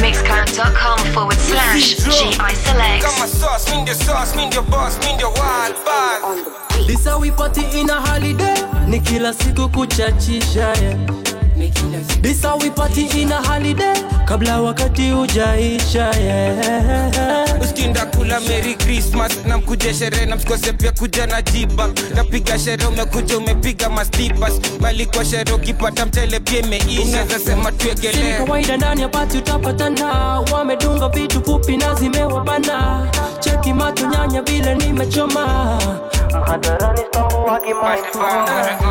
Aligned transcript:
Mixcloud.com 0.00 0.98
forward 1.12 1.36
slash 1.36 1.96
GI 1.96 2.54
Select. 2.54 3.04
Kama 3.04 3.26
sauce, 3.28 3.70
mean 3.70 3.84
the 3.84 3.94
sauce, 3.94 4.34
mean 4.34 4.48
the 4.50 4.62
boss, 4.62 4.98
mean 5.04 5.18
the 5.18 5.28
wild 5.28 5.74
buzz. 5.84 6.86
This 6.86 7.04
how 7.04 7.20
we 7.20 7.30
party 7.30 7.64
in 7.78 7.90
a 7.90 8.00
holiday 8.00 8.54
Ni 8.86 9.00
kila 9.00 9.34
siku 9.34 9.68
kuchachisha 9.68 10.60
yeah. 10.82 11.25
This 11.60 12.42
how 12.42 12.58
we 12.58 12.68
party 12.70 13.08
in 13.22 13.32
a 13.32 13.36
holiday. 13.42 13.94
Kabla 14.26 14.60
wakati 14.62 15.12
ujaisha 15.12 16.10
yeah. 16.14 17.60
Uskinda 17.62 18.06
kula 18.06 18.40
Merry 18.40 18.74
Christmas. 18.74 19.32
Na 19.46 19.58
mkuje 19.58 19.94
sherehe 19.94 20.26
na 20.26 20.36
msikose 20.36 20.72
pia 20.72 20.92
kuja 20.92 21.26
na 21.26 21.42
jiba. 21.42 21.88
Napiga 22.14 22.58
sherehe 22.58 22.88
umekuja 22.88 23.38
umepiga 23.38 23.88
mastipas. 23.88 24.52
Mali 24.80 25.06
kwa 25.06 25.24
sherehe 25.24 25.52
ukipata 25.56 26.06
mtele 26.06 26.40
pia 26.40 26.58
imeisha. 26.58 27.02
Unaweza 27.02 27.38
sema 27.38 27.72
tuegelee. 27.72 28.36
Kawaida 28.38 28.76
ndani 28.76 29.02
ya 29.02 29.08
pati 29.08 29.38
utapatana 29.38 30.06
Wamedunga 30.52 31.08
vitu 31.08 31.44
fupi 31.44 31.76
na 31.76 31.94
zimewabana 31.94 33.06
Cheki 33.40 33.72
macho 33.72 34.06
nyanya 34.06 34.42
vile 34.42 34.74
nimechoma 34.74 35.78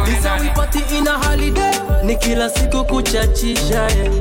This 0.05 0.23
how 0.25 0.39
we 0.41 0.49
party 0.49 0.79
in 0.97 1.07
a 1.07 1.11
holiday 1.11 1.71
Ni 2.03 2.15
kila 2.15 2.49
siku 2.49 2.85
kuchachisha 2.85 3.87
yeah. 3.89 4.11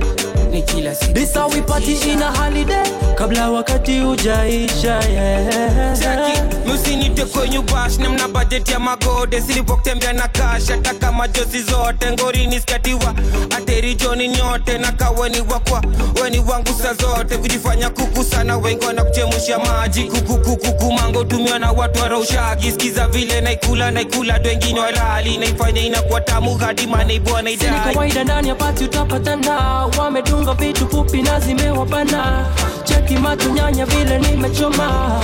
This 0.59 1.35
how 1.35 1.49
we 1.51 1.61
party 1.63 1.95
in 2.11 2.23
a 2.23 2.31
holiday. 2.31 2.85
Kabla 3.17 3.51
wakati 3.51 4.01
ujaisha 4.01 5.01
yeah. 5.01 5.99
Jackie, 5.99 6.43
musinite 6.67 7.25
kwenye 7.25 7.59
bash 7.61 7.99
na 7.99 8.11
mna 8.11 8.29
budget 8.29 8.69
ya 8.69 8.79
magode. 8.79 9.41
Silipotembea 9.41 10.13
na 10.13 10.29
cash 10.29 10.69
hata 10.69 10.95
kama 10.95 11.29
jozi 11.29 11.63
zote. 11.63 12.11
Ngorini 12.13 12.61
skatiwa 12.61 13.15
aterijoni 13.57 14.29
nyote. 14.29 14.79
Na 14.79 14.93
kaweni 14.93 15.41
wakwa 15.41 15.83
weni 16.23 16.39
wangu 16.39 16.69
sa 16.83 16.95
zote. 16.95 17.37
Kujifanya 17.39 17.91
kuku 17.91 18.25
sana 18.25 18.57
wengi 18.59 18.87
wanakuchemusha 18.87 19.59
maji. 19.59 20.05
Kukukukuku 20.05 20.93
mango 20.93 21.25
tumiwa 21.25 21.59
na 21.59 21.73
watu 21.73 22.01
waraushagi 22.03 22.73
skiza 22.73 23.09
vile 23.09 23.41
naikula 23.41 23.91
naikula 23.91 24.41
wengine 24.45 24.81
walali. 24.81 25.39
Naifanya 25.39 25.81
inakuwa 25.81 26.21
tamu 26.21 26.55
hadi 26.59 26.87
maneibwa 26.87 27.43
naidai 27.43 27.93
kawaida 27.95 28.25
ndani 28.25 28.49
ya 28.49 28.55
pati 28.55 28.85
utapatana 28.85 29.75
Wamedunga 29.99 30.44
vitu 30.53 30.89
fupi 30.89 31.23
na 31.23 31.41
zimewabana 31.41 32.47
Cheki 32.85 33.17
macho 33.17 33.49
nyanya 33.49 33.87
vile 33.87 34.19
nimechoma. 34.19 35.21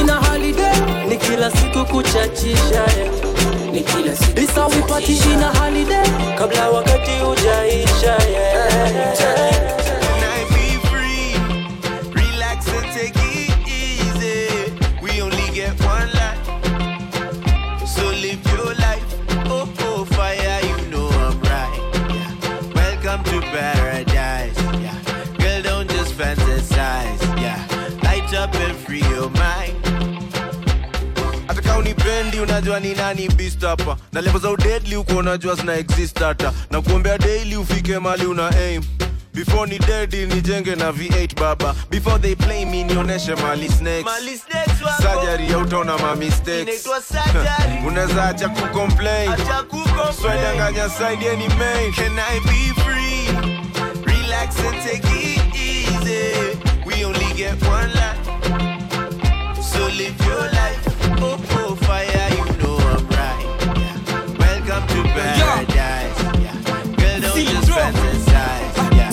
Ina 0.00 0.14
holiday 0.14 0.76
Ni 1.08 1.16
kila 1.16 1.50
siku 1.50 1.84
kuchachisha 1.86 2.84
yeah. 2.96 4.14
This 4.34 4.50
how 4.54 4.68
we 4.68 4.80
party 4.82 5.12
in 5.12 5.40
Kabla 6.38 6.70
wakati 6.70 7.10
ujaisha 7.32 8.16
yeah. 8.30 9.83
Kama 32.22 32.42
unajua 32.42 32.80
ni 32.80 32.94
nani 32.94 33.28
beast 33.28 33.60
hapa? 33.62 33.96
Na 34.12 34.20
level 34.20 34.40
za 34.40 34.50
udedli 34.50 34.96
uko 34.96 35.16
unajua 35.16 35.54
zina 35.54 35.74
exist 35.76 36.18
hata. 36.18 36.52
Na 36.70 36.80
kuombea 36.82 37.18
daily 37.18 37.56
ufike 37.56 37.98
mali 37.98 38.26
una 38.26 38.48
aim. 38.50 38.82
Before 39.34 39.70
ni 39.70 39.78
dedi 39.78 40.26
nijenge 40.26 40.76
na 40.76 40.90
v8 40.92 41.40
baba. 41.40 41.74
Before 41.90 42.18
they 42.18 42.34
play 42.34 42.64
me 42.64 42.84
nionyeshe 42.84 43.34
mali 43.34 43.68
snakes. 43.68 44.12
Surgery 45.02 45.46
hautaona 45.46 45.98
ma 45.98 46.14
mistakes. 46.16 46.86
Unaweza 47.88 48.24
acha 48.24 48.48
kucomplain. 48.48 49.30
Swedanganya 50.20 50.88
side 50.88 51.28
any 51.32 51.48
main. 51.48 51.92
Can 51.92 52.18
i 52.18 52.40
be 52.40 52.80
free? 52.82 53.28
Relax 54.06 54.58
and 54.60 54.82
take 54.82 55.04
it 55.04 55.54
easy. 55.54 56.58
We 56.86 57.04
only 57.04 57.34
get 57.36 57.60
one 57.66 57.90
life. 57.92 58.24
So 59.62 59.86
live 59.88 60.26
your 60.26 60.42
life. 60.52 60.93
Fantasize. 67.74 68.30
Yeah. 68.96 69.10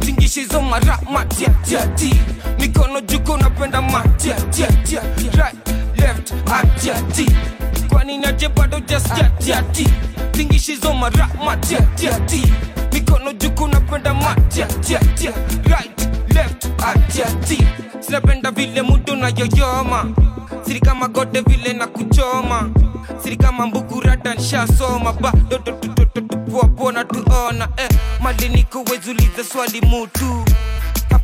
Tingishizo 0.00 0.60
mara 0.62 0.98
matiatiati 1.12 2.14
mikono 2.58 3.00
juko 3.00 3.36
napenda 3.36 3.82
matiatiatia 3.82 5.02
bado 8.48 8.80
jaskia 8.80 9.30
tiati 9.38 9.88
tingishizo 10.32 10.94
mara 10.94 11.28
matiatiati 11.44 12.52
mikono 12.92 13.32
juko 13.32 13.68
napenda 13.68 14.14
matiatiatia 14.14 15.32
right 15.64 16.08
left 16.34 16.66
atiati 16.86 17.66
sinapenda 18.06 18.50
vile 18.50 18.82
mutu 18.82 19.16
na 19.16 19.28
yoyoma 19.28 20.04
siri 20.66 20.80
kama 20.80 21.08
gode 21.08 21.40
vile 21.40 21.72
na 21.72 21.86
kuchoma 21.86 22.70
siri 23.22 23.36
kama 23.36 23.66
mbukurata 23.66 24.34
nshasoma 24.34 25.12
bado 25.12 25.58
tupuapona 26.14 27.04
tuona 27.04 27.68
eh, 27.76 27.88
mali 28.20 28.48
niko 28.48 28.84
wezuliza 28.90 29.44
swali 29.52 29.80
mutu 29.80 30.44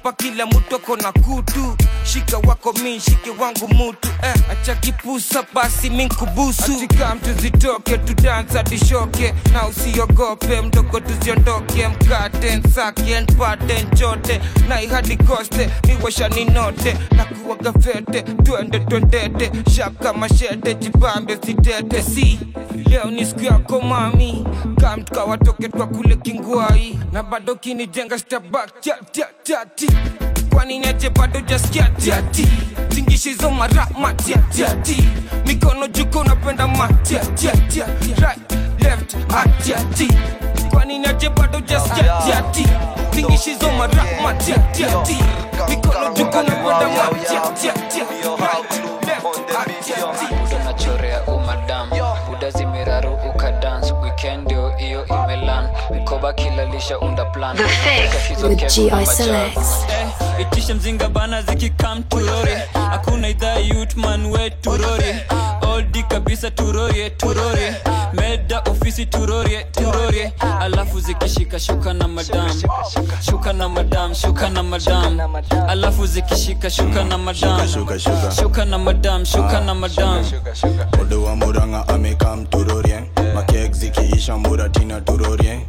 hapa 0.03 0.13
kila 0.13 0.47
mtu 0.47 0.77
ako 0.77 0.97
na 0.97 1.13
kutu. 1.13 1.77
Shika 2.05 2.39
wako 2.39 2.73
mi 2.73 3.01
shike 3.01 3.31
wangu 3.31 3.69
mutu 3.69 4.09
eh, 4.23 4.35
acha 4.51 4.75
kipusa 4.75 5.45
basi 5.55 5.91
minkubusu 5.91 6.73
atika 6.73 7.17
zitoke 7.41 7.99
tudansa 7.99 8.63
tishoke 8.63 9.35
na 9.53 9.67
usiogope 9.67 10.61
mdogo 10.61 11.01
tuziondoke. 11.01 11.89
Mkate 11.89 12.57
nsake 12.57 13.21
npate 13.21 13.83
nchote 13.83 14.41
na 14.69 14.83
ihadi 14.83 15.17
koste 15.17 15.71
miwasha 15.87 16.29
na 17.17 17.25
kuwaga 17.25 17.73
twende 17.73 18.79
twendete. 18.81 19.51
Shaka 19.77 20.13
mashete 20.13 20.75
jibambe 20.75 21.39
sitete 21.47 22.03
si 22.03 22.41
leo 22.91 23.05
ni 23.11 23.27
siku 23.27 23.45
yako 23.45 23.81
mami. 23.81 24.47
Kamtukawatoke 24.81 25.69
twa 25.69 25.87
kule 25.87 26.17
kingwai 26.17 26.99
na 27.13 27.23
bado 27.23 27.55
kinijenga 27.55 28.19
stabak 28.19 28.71
tati 29.43 29.92
kwani 30.55 30.79
neje 30.79 31.11
bado 31.11 31.41
jaskia 31.41 31.83
tiati 31.85 32.49
tingishizo 32.89 33.51
mara 33.51 33.87
matiatiati 34.01 35.09
mikono 35.47 35.87
juko 35.89 36.25
napenda 36.25 36.69
matiatiatia 36.69 37.87
right 38.21 38.53
left 38.81 39.17
atiati 39.37 40.09
kwani 40.71 40.99
neje 40.99 41.29
bado 41.29 41.61
jaskia 41.61 42.05
tiati 42.27 42.67
tingishizo 43.11 43.73
mara 43.73 44.05
matiatiati 44.23 45.17
mikono 45.69 46.13
juko 46.17 46.43
napenda 46.43 46.89
matiatiatia 47.13 48.05
right 48.39 48.73
left 49.07 49.57
atiati 49.61 50.35
unachorea 50.63 51.23
umadam 51.23 51.89
ukadans 53.35 53.93
weekend. 54.03 54.52
imelan 54.52 54.52
unda 57.01 57.25
plan. 57.33 57.57
GI 58.69 59.07
Selects. 59.07 59.85
Eh, 59.91 60.41
itishe 60.41 60.75
mzinga 60.75 61.09
bana 61.09 61.43
zikikam 61.43 62.03
turori 62.03 62.53
hakuna 62.91 63.29
idhaa 63.29 63.59
yutman 63.59 64.27
we 64.27 64.51
turori 64.51 65.15
oldi 65.75 66.03
kabisa 66.03 66.51
turorie 66.51 67.11
turori 67.11 67.75
meda 68.13 68.61
ofisi 68.71 69.07
turorie 69.07 69.65
turorie 69.73 70.33
alafu 70.61 71.01
zikishika 71.01 71.61
shuka 71.61 71.93
na 71.93 72.09
madam. 72.09 72.51
Shuka 73.31 73.53
na 73.53 73.69
madam 73.69 74.15
shuka 74.15 74.49
na 74.51 74.63
madam. 74.63 75.21
Alafu 75.69 76.07
zikishika 76.07 76.71
shuka 76.71 77.05
na 77.05 77.19
madam. 77.19 77.69
Shuka, 77.69 78.65
na 78.65 78.79
madam 78.79 79.25
shuka 79.25 79.61
na 79.61 79.75
madam. 79.75 80.25
Odowa 81.01 81.37
muranga 81.37 81.89
amekam 81.89 82.47
turorie 82.47 83.03
makek 83.35 83.73
zikiisha 83.73 84.37
muratina 84.37 85.01
turorie 85.01 85.61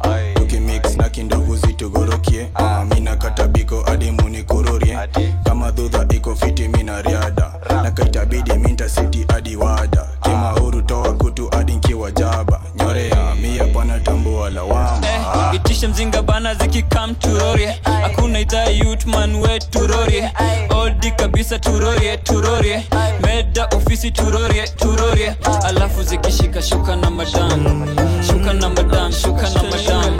na 0.96 1.08
kindogo 1.08 1.56
zitugorokie. 1.56 2.48
Ah, 2.54 2.84
mina 2.84 3.16
katabiko 3.16 3.84
adi 3.86 4.10
munikurorie 4.10 4.98
kama 5.44 5.70
dhudha 5.70 6.06
iko 6.14 6.34
fiti 6.36 6.68
mina 6.68 7.02
riada. 7.02 7.52
Na 7.82 7.90
kaitabidi 7.90 8.52
minta 8.52 8.88
siti 8.88 9.24
adi 9.36 9.56
wada. 9.56 10.06
Kimauru 10.22 10.82
toa 10.82 11.12
kutu 11.12 11.54
adi 11.54 11.72
nkiwa 11.72 12.10
jaba. 12.10 12.60
Nyorea 12.76 13.34
mia 13.42 13.64
pana 13.64 14.00
tambua 14.00 14.50
lawama 14.50 15.00
Eh, 15.06 15.54
itishe 15.54 15.86
mzinga 15.88 16.22
bana 16.22 16.54
zikikam 16.54 17.14
turorie 17.14 17.80
hakuna 17.84 18.40
idhaa 18.40 18.64
yutman 18.64 19.34
we 19.34 19.58
turorie 19.58 20.30
oldi 20.70 21.10
kabisa 21.10 21.58
turorie 21.58 22.16
turorie 22.16 22.82
meda 23.26 23.66
ofisi 23.76 24.10
turorie 24.10 24.68
turorie 24.68 25.36
alafu 25.64 26.02
zikishika 26.02 26.62
shuka 26.62 26.96
na 26.96 27.10
madam 27.10 27.86
shuka 28.26 28.52
na 28.52 28.68
madam 28.68 29.12
shuka 29.12 29.42
na 29.50 29.62
madam 29.62 30.14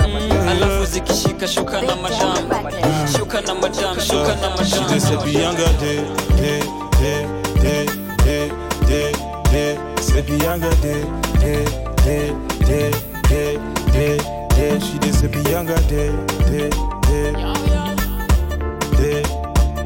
alafu 0.51 0.85
zikishika 0.85 1.49
shuka 1.49 1.83
na 1.83 1.97
madam 1.97 2.37
shuka 3.17 3.41
na 3.41 3.55
madam 3.55 4.01
shuka 4.01 4.37
na 4.37 4.65
She 4.65 4.81
madam 4.81 4.89
just 4.95 5.07
said 5.09 5.25
Bianca 5.25 5.73
day, 5.81 6.01
day, 6.37 6.61
day, 7.01 7.27
day, 7.61 7.87
day, 8.25 8.51
day, 8.87 9.13
day. 9.51 9.79
Said 10.01 10.27
Bianca 10.27 10.71
day, 10.83 11.05
day, 11.41 11.65
day, 12.05 12.33
day, 12.67 12.91
day, 13.29 13.59
day, 13.93 14.19
day. 14.57 14.81
She 14.81 14.99
just 14.99 15.21
said 15.21 15.33
Bianca 15.33 15.81
day, 15.89 16.11
day, 16.49 16.71
day, 17.03 17.33
day. 18.97 19.23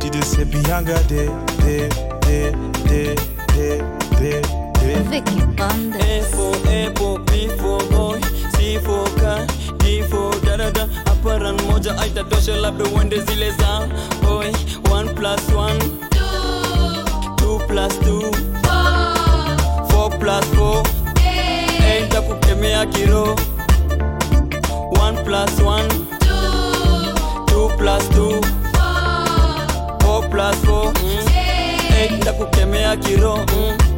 She 0.03 0.11
just 0.11 0.33
said 0.33 0.51
Bianca 0.51 1.03
day, 1.09 1.29
day, 1.63 1.89
day, 2.21 2.53
day, 2.87 3.15
day, 3.55 3.79
day, 4.19 4.43
day. 4.81 5.03
Vicky 5.11 5.41
Banda. 5.57 5.99
A 6.01 6.23
for 6.23 6.55
apple, 6.69 7.19
B 7.19 7.49
for 7.59 7.79
boy, 7.91 8.21
C 8.55 8.79
for 8.79 9.05
car, 9.21 9.47
D 9.89 10.03
darada. 10.45 10.87
Hapa 11.07 11.53
moja 11.67 11.99
aitatosha, 11.99 12.57
labda 12.57 12.85
uende 12.85 13.21
zile 13.21 13.51
za 13.51 13.89
boy. 14.23 14.51
1 14.91 15.15
plus 15.15 15.41
one, 15.57 15.79
two 17.39 17.59
plus 17.67 17.97
two, 18.01 18.31
four 19.89 20.11
plus 20.21 20.45
four, 20.55 20.83
eight 21.89 22.11
takukemea 22.11 22.85
kiro. 22.93 23.35
One 25.01 25.17
plus 25.25 25.59
one, 25.63 25.89
two 27.47 27.71
plus 27.79 28.09
two, 28.11 28.43
four 30.03 30.29
plus 30.29 30.57
four, 30.67 30.93
eight 31.97 32.21
takukemea 32.25 32.97
kiro. 32.97 33.37
Mm 33.37 33.89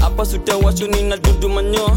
hapa 0.00 0.26
sutawasho 0.26 0.86
nina 0.86 1.16
dudu 1.16 1.48
manyoa 1.48 1.96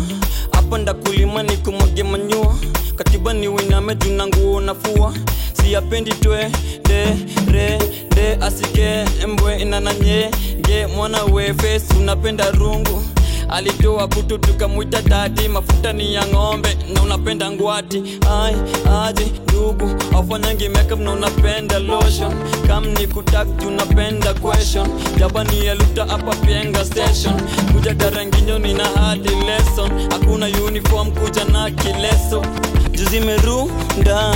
hapa 0.70 0.94
kulimani 0.94 1.50
ni 1.50 1.58
kumwage 1.58 2.04
manyoa 2.04 2.56
katiba 2.96 3.34
ni 3.34 3.48
winame 3.48 3.96
juna 3.96 4.26
nafua. 4.62 5.14
Siyapendi 5.54 6.12
twe 6.12 6.52
de 6.84 7.06
re 7.52 7.80
de 8.16 8.38
asike 8.42 9.06
mbwe 9.28 9.62
inananye. 9.62 10.32
Ge 10.62 10.88
mwana 10.88 11.24
we 11.26 11.54
face 11.54 11.94
unapenda 12.00 12.52
rungu 12.52 13.04
alitoa 13.50 14.08
kutu 14.08 14.38
tukamwita 14.38 15.02
dadi 15.02 15.48
mafuta 15.48 15.94
ni 15.94 16.14
ya 16.14 16.26
ng'ombe 16.28 16.78
na 16.94 17.02
unapenda 17.02 17.52
ngwati. 17.52 18.04
Ai 18.32 18.56
aje 19.04 19.26
ndugu 19.48 19.90
aufanyangi 20.16 20.70
makeup 20.70 21.00
na 21.00 21.12
unapenda 21.12 21.80
lotion. 21.80 22.34
Kam 22.68 22.86
ni 22.86 23.08
kutak 23.08 23.48
tunapenda 23.58 24.34
question. 24.34 24.88
Jabani 25.20 25.66
yaluta 25.66 26.04
apa 26.04 26.12
hapa 26.14 26.36
pienga 26.36 26.86
station. 26.86 27.34
Kuja 27.74 27.94
daranginyo 27.94 28.60
nina 28.60 28.84
hadi 28.86 29.30
lesson. 29.30 29.92
Hakuna 30.12 30.46
uniform 30.68 31.12
kuja 31.12 31.44
na 31.46 31.72
kileso. 31.72 32.42
Juzi 32.92 33.20
merunda 33.20 34.36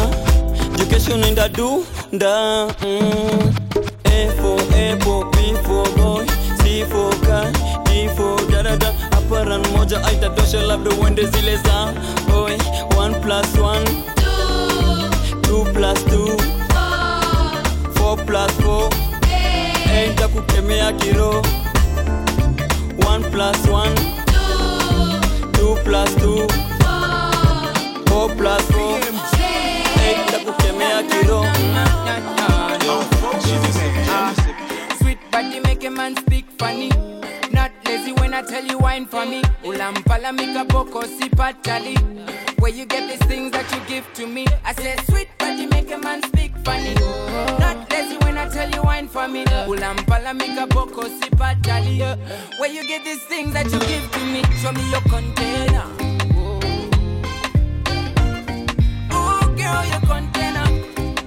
jukesho 0.78 1.18
nenda 1.18 1.50
dunda 1.50 2.66
mm. 2.84 3.54
A 4.06 4.28
for 4.42 4.60
apple, 4.76 5.24
B 5.32 5.54
for 5.64 5.86
boy, 5.96 6.26
C 6.60 6.84
for 6.86 7.10
car, 7.26 7.48
Dada. 8.72 8.94
Hapa 9.12 9.44
ran 9.50 9.62
moja 9.76 9.98
aitatosha, 10.08 10.62
labda 10.62 10.92
uende 10.96 11.26
zile 11.26 11.58
za 11.58 11.94
oe 12.36 12.58
1 12.96 13.22
plus 13.22 13.58
one, 13.60 13.86
two 15.42 15.64
plus 15.74 16.00
two, 16.06 16.38
four 17.96 18.16
plus 18.26 18.52
four, 18.62 18.90
eight 19.92 20.16
takukemea 20.16 20.94
kiro. 20.94 21.42
1 22.98 23.32
plus 23.32 23.68
one, 23.68 23.96
two 25.54 25.76
plus 25.84 26.16
two, 26.16 26.48
four 28.08 28.30
plus 28.38 28.64
four, 28.72 28.98
eight 30.06 30.26
takukemea 30.32 31.04
kiro. 31.04 31.44
Sweet 35.02 35.20
body 35.32 35.60
make 35.60 35.84
a 35.84 35.90
man 35.92 36.16
speak 36.16 36.46
funny. 36.58 36.90
When 38.32 38.46
I 38.46 38.48
tell 38.48 38.64
you 38.64 38.78
wine 38.78 39.06
for 39.08 39.26
me. 39.26 39.42
Ulampala 39.62 40.32
mika 40.34 40.64
boko 40.64 41.02
sipatali. 41.02 41.98
Where 42.62 42.72
you 42.72 42.86
get 42.86 43.10
these 43.10 43.28
things 43.28 43.52
that 43.52 43.70
you 43.74 43.82
give 43.90 44.06
to 44.14 44.26
me. 44.26 44.48
I 44.64 44.74
said 44.74 45.02
sweet 45.08 45.28
body 45.38 45.66
make 45.66 45.92
a 45.92 45.98
man 45.98 46.24
speak 46.24 46.54
funny. 46.64 46.94
Not 47.60 47.92
lazy 47.92 48.16
when 48.20 48.38
I 48.38 48.48
tell 48.48 48.70
you 48.70 48.84
wine 48.84 49.10
for 49.10 49.28
me. 49.28 49.44
Ulampala 49.44 50.34
mika 50.34 50.66
boko 50.66 51.02
sipatali. 51.02 52.00
Where 52.58 52.72
you 52.72 52.88
get 52.88 53.04
these 53.04 53.22
things 53.24 53.52
that 53.52 53.66
you 53.66 53.80
give 53.80 54.10
to 54.14 54.20
me. 54.20 54.44
Show 54.62 54.72
me 54.72 54.90
your 54.92 55.02
container. 55.02 55.84
Oh, 59.12 59.44
girl, 59.58 59.84
your 59.92 60.04
container. 60.08 60.68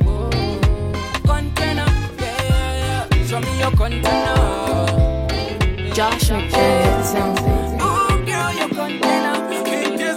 Oh, 0.06 0.30
container, 1.26 1.84
yeah, 2.18 2.42
yeah, 2.48 3.08
yeah. 3.12 3.26
Show 3.26 3.40
me 3.40 3.58
your 3.58 3.72
container. 3.72 4.73
Joshua 5.94 6.40
J. 6.50 7.02
Sounds 7.04 7.40
Oh, 7.80 8.22
girl, 8.26 8.52
your 8.52 8.68
container. 8.68 9.34
Container, 9.48 10.14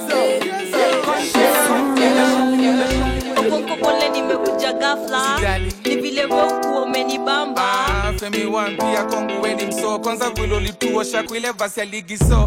pole 3.77 4.09
nimekuja 4.09 4.73
ghafla. 4.73 5.39
Ni 5.85 5.95
vile 5.95 6.25
weukuwa 6.25 6.81
umenibamba 6.83 7.63
Ah, 7.87 8.13
Femi 8.19 8.45
one 8.45 8.75
pia 8.77 9.03
kwangu 9.03 9.41
weni 9.41 9.65
mso 9.65 9.99
kwanza 9.99 10.29
vile 10.29 10.55
ulituosha 10.55 11.23
kuile 11.23 11.51
vasi 11.51 11.79
ya 11.79 11.85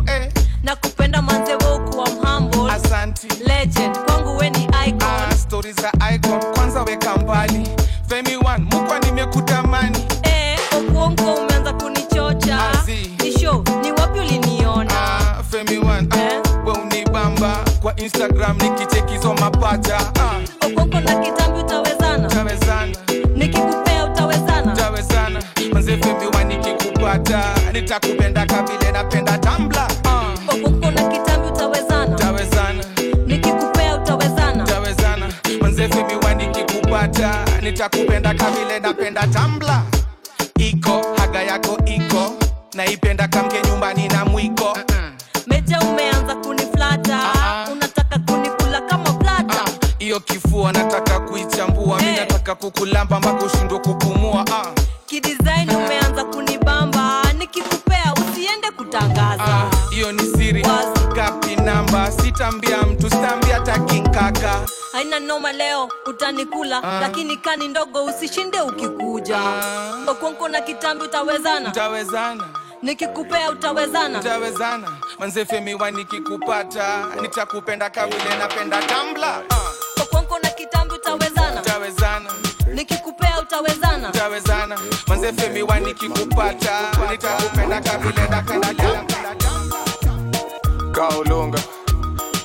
eh, 0.07 0.33
na 0.63 0.77
kupenda 0.77 1.23
manze 1.23 1.55
weukuwa 1.55 2.09
mhamble 2.11 2.73
asanti. 2.73 3.29
Legend 3.47 3.99
kwangu 3.99 4.37
we 4.37 4.51
ni 4.51 4.65
icon. 4.87 5.03
Ah, 5.31 5.37
stori 5.37 5.73
za 5.73 5.93
icon. 6.15 6.41
Kwanza 6.55 6.83
weka 6.83 7.17
mbali. 7.17 7.69
Femi 8.09 8.37
one 8.37 8.65
mukwa 8.73 8.99
nimekutamani. 8.99 9.99
Eh, 10.23 10.59
okuongo 10.77 11.35
umeanza 11.35 11.73
kunichocha. 11.73 12.59
Azi. 12.71 13.11
Show 13.51 13.65
ni 13.83 13.93
wapi 13.93 14.19
uliniona? 14.19 14.91
Ah, 14.93 15.43
Femi 15.51 15.79
one 15.79 16.09
ah, 16.13 16.17
Eh? 16.19 16.43
we 16.67 16.73
unibamba 16.73 17.65
kwa 17.83 17.97
Instagram 17.97 18.57
nikichekizo 18.59 19.35
mapacha 19.35 19.97
ah, 19.99 20.67
okonko 20.67 21.01
na 21.01 21.15
kitambi 21.15 21.59
utawezana? 21.61 22.29
Utawezana. 22.29 22.97
nikikupea 23.37 24.05
utawezana? 24.05 24.73
Utawezana. 24.73 25.43
manze 25.73 25.97
Femi 25.97 26.27
one 26.37 26.45
nikikupata 26.57 27.45
nitakupenda 27.73 28.47
kabile 28.47 28.93
napenda 28.93 29.39
tambla 29.39 29.89
ah, 30.05 30.53
okonko 30.55 30.91
na 30.91 31.03
kitambi 31.09 31.49
utawezana? 31.49 32.17
Tawezana 32.17 32.85
nikikupea 33.27 33.97
utawezana? 33.97 34.65
Tawezana 34.65 35.29
manze 35.63 35.89
Femi 35.89 36.15
one 36.27 36.47
nikikupata 36.47 37.45
nitakupenda 37.63 38.35
kabile 38.35 38.81
napenda 38.81 39.27
tambla 39.27 39.83
naipenda 42.85 43.29
kamke 43.29 43.63
nyumbani 43.63 44.09
na 44.09 44.25
mwiko. 44.25 44.79
Meja 45.47 45.81
umeanza 45.81 46.35
kuniflata. 46.35 47.17
Ah, 47.17 47.65
ah. 47.67 47.71
unataka 47.73 48.19
kunikula 48.19 48.81
kama 48.81 49.13
plata. 49.13 49.65
Ah, 49.65 49.71
hiyo 49.99 50.21
kifua 50.21 50.73
nataka 50.73 51.21
kuichambua. 51.21 52.01
Mi 52.01 52.07
Eh. 52.09 52.19
nataka 52.21 52.55
kukulamba 52.55 53.21
mpaka 53.21 53.45
ushindwe 53.47 53.79
kupumua. 53.79 54.45
Ah, 54.53 54.67
kidesign 55.07 55.71
umeanza 55.71 56.25
kunibamba. 56.25 57.23
Nikikupea 57.39 58.15
usiende 58.15 58.71
kutangaza. 58.71 59.45
Ah, 59.45 59.71
hiyo 59.91 60.13
ni 60.13 60.23
siri. 60.23 60.67
Kapi 61.15 61.57
namba? 61.57 62.11
Sitambia 62.13 62.83
mtu 62.83 63.11
sitambia 63.11 63.61
takinkaka 63.61 64.61
haina 64.93 65.19
noma 65.21 65.53
leo 65.53 65.89
utanikula. 66.07 66.81
Lakini 67.01 67.37
kani 67.37 67.69
ndogo 67.69 68.05
usishinde 68.05 68.61
ukikuja. 68.61 69.39
Uh, 69.39 70.09
okonko 70.11 70.49
na 70.49 70.61
kitambi 70.61 71.05
utawezana? 71.05 71.71
Tawezana 71.71 72.45
nikikupea 72.83 73.51
utawezana. 73.51 74.21
Utawezana. 74.21 74.89
manze 75.19 75.45
femiwa 75.45 75.91
nikikupata 75.91 77.07
nitakupenda 77.23 77.91
kavile 77.91 78.37
napenda 78.39 78.83
tambla 78.83 79.39
uh. 79.51 80.03
okonko 80.03 80.39
na 80.39 80.49
kitambi 80.51 80.95
utawezana. 80.95 81.61
Utawezana. 81.61 82.31
nikikupea 82.75 83.41
utawezana. 83.41 84.09
Utawezana. 84.09 84.79
manze 85.07 85.33
femiwa 85.33 85.81
nikikupata 85.81 86.81
nitakupenda 87.11 87.81
kavile 87.81 88.29
napenda 88.31 88.75
tambla 88.75 89.19
kaulunga. 90.93 91.59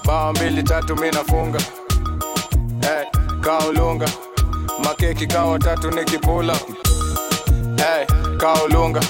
Bao 0.06 0.34
mbili 0.34 0.64
tatu 0.64 0.96
minafunga 0.96 1.60
hey, 2.82 3.06
kaulunga. 3.42 4.08
Makeki 4.84 5.28
kawa 5.28 5.60
tatu 5.60 5.92
nikipula. 5.92 6.54
Hey, 7.78 8.06
kaulunga 8.38 9.02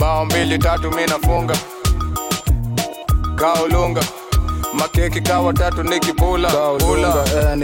bao 0.00 0.24
mbili 0.24 0.58
tatu 0.58 0.90
minafunga 0.90 1.54
kaulunga 3.36 4.00
makeki 4.74 5.20
kawa 5.20 5.52
tatu 5.52 5.82
nikipula 5.82 6.48
eh, 7.36 7.56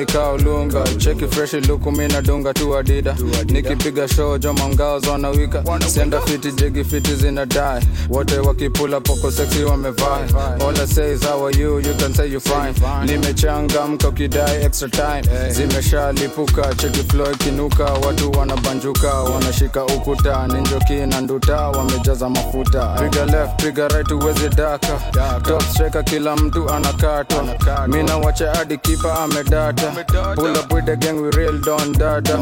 cheki 0.98 1.26
freshi 1.28 1.60
luku 1.60 1.92
mina 1.92 2.22
dunga 2.22 2.54
tu 2.54 2.76
adida 2.76 3.16
nikipiga 3.46 4.08
show 4.08 4.38
joma 4.38 4.68
zonawika 4.98 5.62
senda 5.88 6.20
fiti 6.20 6.52
jegi 6.52 6.84
fiti 6.84 7.14
zina 7.14 7.46
die. 7.46 7.80
Wote 8.08 8.38
wakipula 8.38 9.00
poko 9.00 9.30
seksi 9.30 9.64
wamevai. 9.64 10.24
All 10.60 10.70
I 10.80 10.84
say 10.86 11.12
is 11.12 11.24
how 11.24 11.44
are 11.46 11.50
you? 11.52 11.78
You 11.78 11.94
can 11.94 12.12
say 12.14 12.26
you 12.26 12.40
fine. 12.40 12.74
Nimechangamka 13.06 14.08
ukidai 14.08 14.64
extra 14.64 14.88
time. 14.88 15.22
Zimeshalipuka 15.50 16.74
cheki 16.74 17.02
flow 17.10 17.32
ikinuka. 17.32 17.84
Watu 17.84 18.30
wanabanjuka 18.38 19.14
wanashika 19.14 19.84
ukuta. 19.84 20.46
Ninjoki 20.46 20.92
na 20.94 21.20
nduta 21.20 21.56
wamejaza 21.68 22.28
mafuta. 22.28 22.86
Piga 22.86 23.24
left 23.26 23.62
piga 23.62 23.88
right 23.88 24.10
uwezi 24.12 24.48
daka. 24.48 25.00
Top 25.42 25.62
striker 25.62 26.04
kila 26.04 26.36
mtu 26.36 26.70
anakatwa 27.04 27.88
mina 27.88 28.16
wacha 28.16 28.54
hadi 28.54 28.78
kipa 28.78 29.18
amedata 29.20 29.92
pull 30.34 30.56
up 30.56 30.72
with 30.72 30.84
the 30.86 30.96
gang 30.96 31.20
we 31.22 31.30
real 31.30 31.58
don 31.60 31.92
data 31.92 32.38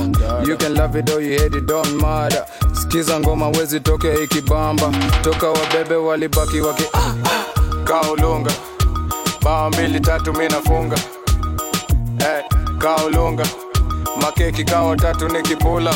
you 0.47 0.57
can 0.57 0.75
love 0.75 0.97
it 0.97 1.11
or 1.11 1.21
you 1.21 1.39
hate 1.39 1.55
it 1.55 1.67
don't 1.67 2.01
matter. 2.01 2.45
Skiza 2.73 3.21
ngoma 3.21 3.49
wezi 3.49 3.81
toke 3.81 4.15
ikibamba. 4.25 4.91
Toka 5.23 5.51
wabebe 5.51 5.95
walibaki 5.95 6.61
waki 6.61 6.85
kaulunga 7.85 8.51
bao 9.43 9.71
mbili 9.71 10.01
tatu 10.01 10.33
minafunga 10.33 10.97
hey, 12.19 12.43
kaulunga 12.79 13.47
makeki 14.23 14.65
kawa 14.65 14.97
tatu 14.97 15.29
nikipula. 15.29 15.95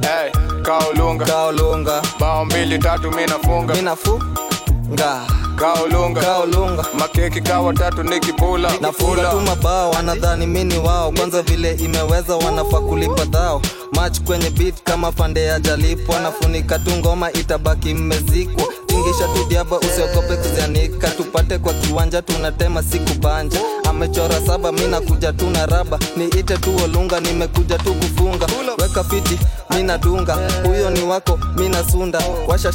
Hey, 0.00 0.30
kaulunga 0.62 1.24
kaulunga 1.26 2.02
bao 2.20 2.44
mbili 2.44 2.78
tatu 2.78 3.10
minafunga 3.10 3.74
minafunga 3.74 5.20
kaulunga 5.62 6.20
kaolunga. 6.20 6.84
Makeki 6.98 7.40
kawa 7.40 7.72
tatu 7.74 8.02
nikipula 8.02 8.72
nafunga 8.80 9.30
tu 9.30 9.40
mabao 9.40 9.90
wanadhani 9.90 10.46
mini 10.46 10.78
wao. 10.78 11.12
Kwanza 11.12 11.42
vile 11.42 11.72
imeweza 11.74 12.36
wanafaa 12.36 12.80
kulipa 12.80 13.24
dhao. 13.24 13.62
Mach 13.92 14.20
kwenye 14.20 14.50
beat 14.50 14.82
kama 14.82 15.12
fande 15.12 15.42
ya 15.44 15.60
jalipwa. 15.60 16.20
Nafunika 16.20 16.78
tu 16.78 16.90
ngoma 16.90 17.32
itabaki 17.32 17.94
mmezikwa. 17.94 18.64
Tingisha 18.86 19.24
tu 19.34 19.44
diaba 19.48 19.78
usiogope 19.78 20.36
kuzianika. 20.36 21.08
Tupate 21.10 21.58
kwa 21.58 21.74
kiwanja 21.74 22.22
tunatema 22.22 22.82
siku 22.82 23.14
banja. 23.20 23.60
Amechora 23.90 24.40
saba 24.46 24.72
mi 24.72 24.86
nakuja 24.88 25.32
tu 25.32 25.50
na 25.50 25.66
raba. 25.66 25.98
Niite 26.16 26.56
tu 26.58 26.76
olunga 26.84 27.20
nimekuja 27.20 27.78
tu 27.78 27.94
kufunga. 27.94 28.46
Weka 28.82 29.04
fiti 29.04 29.38
mina 29.70 29.98
dunga 29.98 30.38
huyo 30.66 30.90
ni 30.90 31.02
wako 31.02 31.38
mina 31.56 31.84
sunda 31.90 32.22
washa 32.46 32.72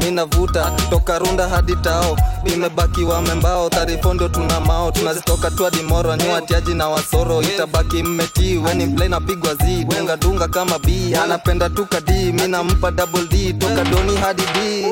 shada 0.00 0.04
mina 0.04 0.24
vuta 0.26 0.70
toka 0.90 1.18
runda 1.18 1.48
hadi 1.48 1.74
tao. 1.76 2.16
Imebaki 2.44 3.04
wamembao 3.04 3.68
tarifondo 3.70 4.28
tuna 4.28 4.60
mao. 4.60 4.90
Tunazitoka 4.90 5.50
twadimoro 5.50 6.10
watiaji 6.32 6.74
na 6.74 6.88
wasoro. 6.88 7.42
Itabaki 7.42 8.02
mmetii 8.02 8.56
weni 8.58 8.86
mplay 8.86 9.08
napigwa 9.08 9.54
z 9.54 9.84
dunga 9.84 10.16
dunga 10.16 10.48
kama 10.48 10.78
b 10.78 11.14
anapenda 11.24 11.68
tuka 11.70 12.00
d. 12.00 12.32
Mi 12.32 12.48
nampa 12.48 12.90
double 12.90 13.26
d 13.28 13.52
toka 13.52 13.84
doni 13.84 14.16
hadi 14.16 14.42
d. 14.54 14.84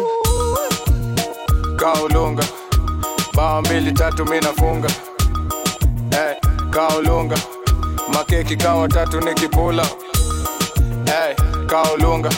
Kaulunga 1.77 2.45
bao 3.35 3.61
mbili 3.63 3.93
tatu 3.93 4.25
minafunga 4.25 4.89
hey, 6.11 6.35
kaulunga 6.71 7.37
makeki 8.13 8.57
kawa 8.57 8.89
tatu 8.89 9.21
nikipula. 9.21 9.87
Hey, 11.05 11.35
kaulunga 11.67 12.31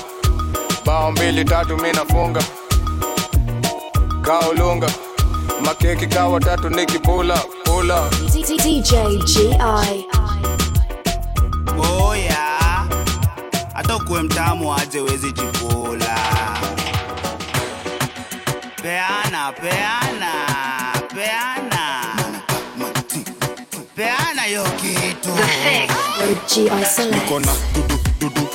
bao 0.85 1.13
mbili 1.13 1.45
tatu 1.45 1.77
minafunga 1.77 2.43
kaolunga. 4.23 4.91
Makeki 5.65 6.07
kawa 6.07 6.41
tatu 6.41 6.69
nikipula 6.71 7.39
pula. 7.65 8.11
DJ 8.33 9.25
GI. 9.25 10.07
oya 12.09 12.37
hata 13.75 13.97
ukuwe 13.97 14.23
mtamu 14.23 14.75
aje 14.75 15.01
wezi 15.01 15.33
jipula 15.33 16.19
peana 18.83 19.53
peana 19.53 20.33
peana. 21.15 21.81
Peana 23.97 24.47
yo 24.47 24.63
kitu. 24.65 25.29
Nikona 27.15 27.53
dudu 27.75 27.99
dudu 28.21 28.49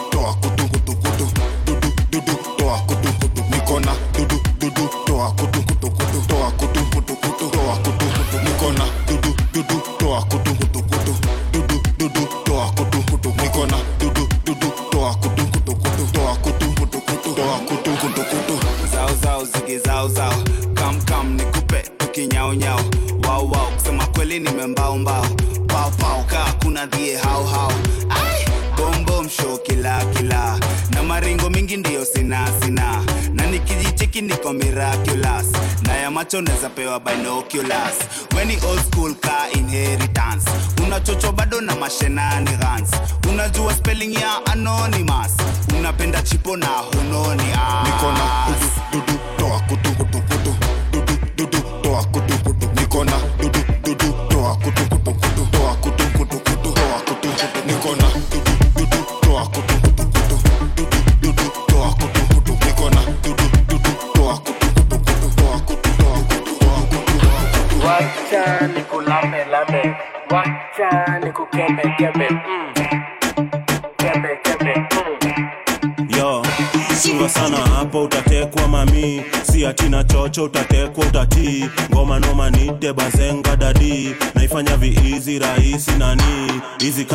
macho 36.26 36.42
naweza 36.42 36.70
pewa 36.70 37.00
binoculars. 37.00 37.98
Weni 38.36 38.58
old 38.68 38.80
school 38.92 39.16
ka 39.16 39.50
inheritance. 39.54 40.50
Unachocho 40.84 41.32
bado 41.32 41.62
na 41.62 41.76
mashenanigans. 41.76 42.90
Unajua 43.30 43.74
spelling 43.74 44.14
ya 44.14 44.46
anonymous. 44.46 45.32
Unapenda 45.80 46.22
chipo 46.22 46.58
na 46.58 46.68
hunoni 46.68 47.44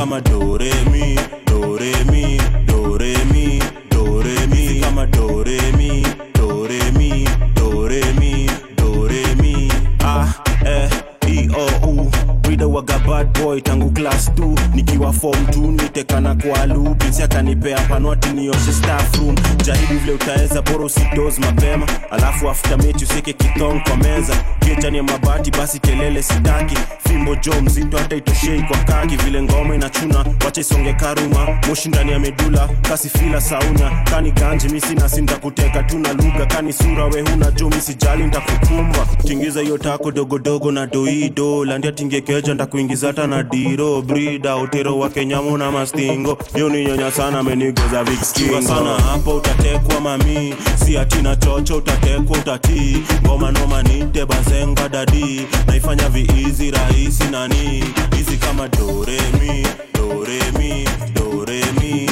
hizi 0.00 0.60
2 14.37 14.57
nikiwa 14.75 15.13
form 15.13 15.45
2 15.45 15.83
nitekana 15.83 16.35
kwa 16.35 16.67
lu 16.67 16.95
pinsi 16.95 17.23
akanipea 17.23 17.79
panwati 17.81 18.29
jaribu 19.65 19.95
vile 20.01 20.13
utaweza 20.13 20.63
boro 20.63 20.89
sidos 20.89 21.39
mapema. 21.39 21.87
Alafu 22.11 22.51
after 22.51 22.79
mechi 22.79 23.05
useke 23.05 23.33
kitong 23.33 23.81
kwa 23.83 23.97
meza. 23.97 24.35
Kiechani 24.61 24.97
ya 24.97 25.03
mabati 25.03 25.51
basi 25.51 25.79
kelele 25.79 26.23
sitaki. 26.23 26.77
Fimbo 27.09 27.35
jo 27.37 27.53
mzito 27.63 27.99
hata 27.99 28.17
itoshei 28.17 28.63
kwa 28.63 28.77
kaki. 28.79 29.17
Vile 29.17 29.43
ngoma 29.43 29.75
inachuna 29.75 30.25
wacha 30.45 30.61
isonge 30.61 30.93
karuma. 30.93 31.47
Moshi 31.69 31.89
ndani 31.89 32.13
ya 32.13 32.19
medula 32.19 32.69
kasi 32.83 33.09
fila 33.09 33.41
sauna 33.41 33.91
kani 34.11 34.31
ganji 34.33 34.69
misi 34.69 34.95
nasi 34.95 35.23
ntakuteka 35.23 35.83
tu 35.83 35.99
na 35.99 36.13
lugha. 36.13 36.47
Kani 36.47 36.73
sura 36.73 37.05
we 37.05 37.21
huna 37.21 37.51
jo 37.51 37.69
misijali 37.69 38.25
ntakukumba 38.25 39.07
tingiza 39.27 39.61
hiyo 39.61 39.79
tako 39.79 40.11
dogodogo 40.13 40.73
na 40.73 40.87
doido 40.87 41.65
landia 41.65 41.93
tingekeja 41.93 42.55
ntakuingiza 42.55 43.07
hata 43.07 43.27
na 43.27 43.43
diro 43.43 44.03
brida 44.25 44.57
utero 44.57 44.99
wa 44.99 45.11
kenyamu 45.11 45.59
na 45.59 45.71
mastingo. 45.73 46.39
Hiyo 46.55 46.69
nyonya 46.71 47.11
sana 47.11 47.39
amenigoza 47.39 48.05
vikskingo 48.05 48.62
sana. 48.62 48.91
Hapo 48.95 49.37
utatekwa 49.37 50.00
mami. 50.00 50.55
Si 50.85 50.99
atina 50.99 51.37
chocho 51.37 51.77
utatekwa 51.77 52.39
utatii 52.39 53.03
ngoma 53.27 53.50
noma 53.53 53.83
nite 53.83 54.25
bazenga 54.27 54.89
dadi. 54.89 55.47
Naifanya 55.67 56.09
viizi 56.09 56.71
rahisi 56.71 57.25
nani. 57.31 57.85
Hizi 58.17 58.37
kama 58.37 58.69
doremi 58.69 59.67
doremi 59.95 60.89
doremi 61.15 62.10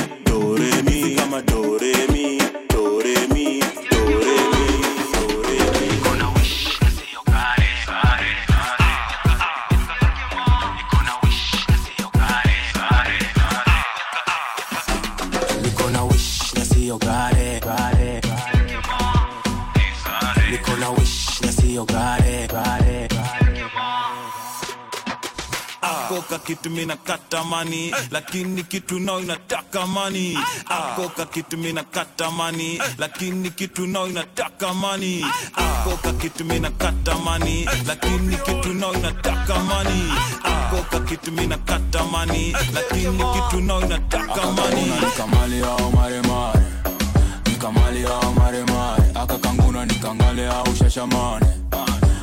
kitu 26.49 26.71
mina 26.71 26.97
katamani 26.97 27.95
lakini 28.11 28.63
kitu 28.63 28.99
nao 29.01 29.21
inataka 29.21 29.87
mani 29.87 30.39
akoka 30.69 31.27
kitu 31.27 31.59
mina 31.59 31.83
katamani 31.85 32.81
lakini 32.99 33.51
kitu 33.51 33.87
nao 33.87 34.09
inataka 34.09 34.75
mani 34.75 35.25
akoka 35.57 36.13
kitu 36.13 36.45
mina 36.45 36.71
katamani 36.71 37.69
lakini 37.87 38.37
kitu 38.37 38.75
nao 38.75 38.95
inataka 38.95 39.59
mani 39.59 40.13
akoka 40.45 41.01
kitu 41.01 41.33
mina 41.33 41.59
katamani 41.59 42.57
lakini 42.75 43.25
kitu 43.35 43.61
nao 43.61 43.81
inataka 43.81 44.53
mani 44.53 44.85
nikamali 45.01 45.61
au 45.61 45.93
mare 45.93 46.23
nikamali 47.47 48.05
au 48.05 48.33
mare 48.35 48.65
akakanguna 49.15 49.85
nikangale 49.87 50.47
au 50.49 50.77
shashamane 50.77 51.47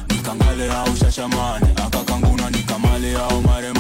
nikangale 0.10 0.72
au 0.72 0.96
shashamane. 0.98 1.68
Akakanguna 1.86 2.50
nikamali 2.50 3.16
au 3.16 3.42
maremare 3.42 3.75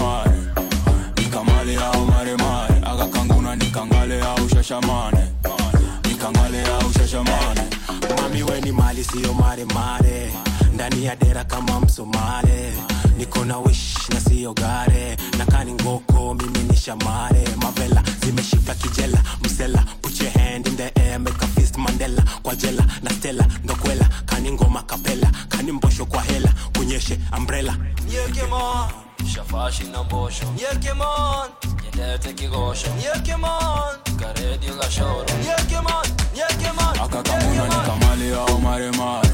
siyo 9.15 9.33
maremare 9.33 10.33
ndani 10.73 11.05
ya 11.05 11.15
dera 11.15 11.43
kama 11.43 11.79
msomale 11.79 12.73
niko 13.17 13.45
na 13.45 13.57
wish 13.59 14.09
na 14.09 14.19
sio 14.19 14.53
gare 14.53 15.17
na 15.37 15.45
kani 15.45 15.73
ngoko 15.73 16.33
mimi 16.33 16.59
ni 16.59 16.75
shamare. 16.77 17.47
Mavela 17.61 18.03
zimeshika 18.25 18.75
kijela 18.75 19.23
msela 19.43 19.85
put 20.01 20.19
your 20.21 20.31
hand 20.31 20.67
in 20.67 20.75
the 20.77 20.91
air 20.99 21.19
make 21.19 21.41
a 21.41 21.47
fist 21.47 21.77
mandela. 21.77 22.23
Kwa 22.43 22.55
jela 22.55 22.85
na 23.03 23.09
stela 23.11 23.45
ndokwela 23.63 24.09
kani 24.25 24.51
ngoma 24.51 24.83
kapela 24.83 25.31
kani 25.49 25.71
mbosho 25.71 26.05
kwa 26.05 26.21
hela 26.21 26.53
kunyeshe 26.77 27.19
umbrella. 27.37 27.77
Yekemon, 28.09 28.89
shafashi 29.33 29.83
na 29.83 30.03
mbosho. 30.03 30.45
Yekemon, 30.57 31.49
nyendete 31.83 32.33
kigosho. 32.33 32.87
Yekemon, 33.15 33.95
karedio 34.33 34.73
gashoro 34.75 35.25
Yekemon, 35.47 36.05
Yekemon, 36.35 36.99
akakanguna 37.03 37.63
nikamali 37.67 38.31
au 38.33 38.59
maremare 38.61 39.29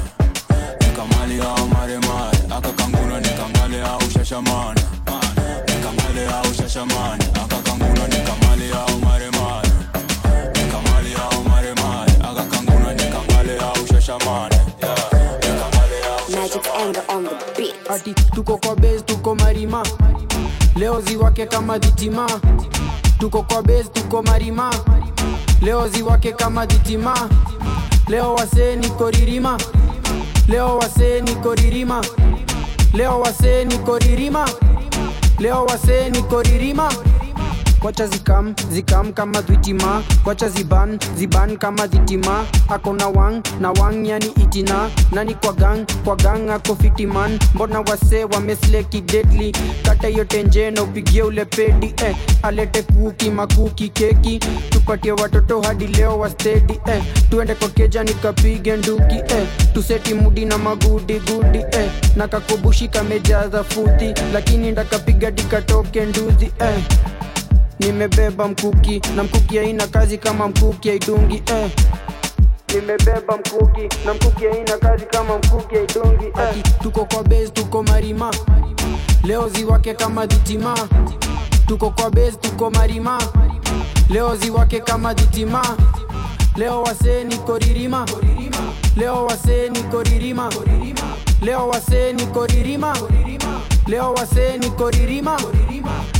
nikamali 0.81 1.39
au 1.41 1.67
maremare 1.67 2.37
akakanguna 2.57 3.19
nikangale 3.19 3.81
au 3.81 4.01
shashamane 4.13 4.81
nikangale 5.67 6.25
au 6.27 6.53
shashamane 6.53 7.23
akakanguna 7.43 8.07
nikamali 8.07 8.71
au 8.71 8.99
maremare 8.99 9.69
nikamali 10.55 11.13
au 11.13 11.43
maremare 11.43 12.11
akakanguna 12.29 12.93
nikangale 12.93 13.57
au 13.59 13.87
shashamane 13.87 14.55
Magic 16.31 16.65
anger 16.79 17.03
on 17.09 17.23
the 17.23 17.53
beat. 17.57 17.75
ati 17.89 18.13
tuko 18.13 18.57
kwa 18.57 18.75
base 18.75 19.01
tuko 19.01 19.35
marima. 19.35 19.83
Leo 20.75 21.01
ziwake 21.01 21.45
kama 21.45 21.77
dhitima 21.79 22.27
tuko 23.21 23.43
kwa 23.43 23.61
base 23.61 23.83
tuko 23.93 24.23
marima. 24.23 24.71
Leo 25.61 25.87
ziwake 25.87 26.31
kama 26.31 26.65
ditima 26.65 27.29
leo 28.07 28.33
wasee 28.33 28.75
niko 28.75 29.11
leo 30.47 30.77
wasee 30.77 31.21
niko 31.21 31.55
leo 32.93 33.19
wasee 33.19 33.65
niko 33.65 33.99
leo 35.39 35.65
wasee 35.65 36.09
niko 36.09 36.41
ririma 36.41 36.91
kwacha 37.81 38.07
zikam 38.07 38.53
zikam 38.71 39.13
kama 39.13 39.41
dhitima 39.41 40.03
kwacha 40.23 40.49
ziban 40.49 40.99
ziban 41.17 41.57
kama 41.57 41.87
dhitima 41.87 42.45
ako 42.69 42.93
na 42.93 43.07
wang 43.07 43.41
na 43.59 43.71
wang 43.71 44.05
yani 44.07 44.25
itina 44.25 44.89
nani 45.11 45.33
kwa 45.35 45.53
gang 45.53 45.85
kwa 46.05 46.15
gang 46.15 46.49
ako 46.53 46.75
fitiman 46.75 47.39
mbona 47.55 47.79
wase 47.79 48.23
wamesleki 48.23 49.01
deadly 49.01 49.51
kata 49.83 50.07
hiyo 50.07 50.25
tenje 50.25 50.71
na 50.71 50.83
upigie 50.83 51.23
ule 51.23 51.45
pedi 51.45 51.93
eh. 52.05 52.15
alete 52.43 52.81
kuki 52.81 53.29
makuki 53.29 53.89
keki 53.89 54.39
tupatie 54.69 55.11
watoto 55.11 55.61
hadi 55.61 55.87
leo 55.87 56.19
wastedi 56.19 56.79
eh. 56.85 57.03
tuende 57.29 57.55
kwa 57.55 57.69
keja 57.69 58.03
nikapige 58.03 58.77
nduki 58.77 59.15
eh. 59.15 59.47
tuseti 59.73 60.13
mudi 60.13 60.45
na 60.45 60.57
magudi 60.57 61.19
gudi 61.19 61.57
eh. 61.57 61.91
na 62.15 62.27
kakubushi 62.27 62.87
kamejaza 62.87 63.63
futi 63.63 64.13
lakini 64.33 64.71
ndakapiga 64.71 65.31
dikatoke 65.31 66.05
nduzi 66.05 66.51
eh 66.59 66.83
nimebeba 67.85 68.47
mkuki 68.47 69.01
na 69.15 69.23
mkuki 69.23 69.57
haina 69.57 69.87
kazi 69.87 70.17
kama 70.17 70.47
mkuki 70.47 70.89
haidungi 70.89 71.43
eh. 71.45 71.71
nimebeba 72.75 73.37
mkuki 73.37 73.89
na 74.05 74.13
mkuki 74.13 74.45
haina 74.45 74.77
kazi 74.77 75.05
kama 75.05 75.37
mkuki 75.37 75.75
haidungi 75.75 76.25
eh. 76.25 76.63
Tuko 76.83 77.05
kwa 77.05 77.23
base 77.23 77.47
tuko 77.49 77.83
marima. 77.83 78.31
Leo 79.23 79.49
ziwake 79.49 79.93
kama 79.93 80.25
dhitima 80.25 80.77
tuko 81.67 81.89
kwa 81.91 82.09
base 82.09 82.31
tuko 82.31 82.69
marima. 82.71 83.21
Leo 84.09 84.35
ziwake 84.35 84.79
kama 84.79 85.13
dhitima 85.13 85.77
leo 86.55 86.81
wasee 86.83 87.23
niko 87.23 87.57
ririma. 87.57 88.05
Leo 88.97 89.25
wasee 89.25 89.69
niko 89.69 90.03
ririma. 90.03 90.49
Leo 91.41 91.67
wasee 91.67 92.13
niko 92.13 92.45
ririma. 92.45 92.97
Leo 93.87 94.13
wasee 94.13 94.57
niko 94.57 94.89
ririma 94.91 95.37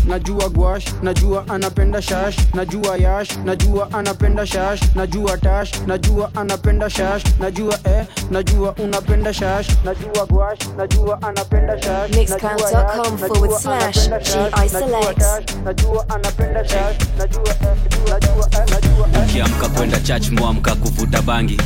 najua 0.08 0.50
gwash 0.50 0.86
najua 1.04 1.48
anapenda 1.48 2.02
shash 2.02 2.38
najua 2.54 2.98
yash 2.98 3.30
najua 3.46 3.92
anapenda 3.94 4.46
shash 4.48 4.82
najua 4.96 5.38
tash 5.38 5.72
najua 5.88 6.32
anapenda 6.36 6.90
shash 6.90 7.24
najua 7.40 7.80
eh 7.84 8.06
najua 8.32 8.74
unapenda 8.76 9.34
shash 9.34 9.68
najua 9.86 10.26
gwash 10.26 10.60
najua 10.78 11.22
anapenda 11.22 11.82
shash 11.82 12.12
Mixcloud.com 12.16 13.18
forward 13.18 13.52
slash 13.62 14.10
GI 14.10 14.70
Select. 14.70 15.56
najua 15.66 16.06
anapenda 16.10 16.66
shash 16.68 16.96
najua 17.18 17.50
eh 17.50 17.78
najua 18.10 18.48
eh 18.52 18.64
najua 18.74 19.08
eh 19.14 19.24
ukiamka 19.30 19.70
kwenda 19.70 20.00
church 20.00 20.30
mwamka 20.30 20.76
kuvuta 20.76 21.22
bangi 21.22 21.58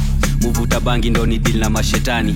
muvuta 0.46 0.80
bangi 0.80 1.10
ndo 1.10 1.26
ni 1.26 1.38
dil 1.40 1.58
na 1.60 1.70
mashetani. 1.70 2.36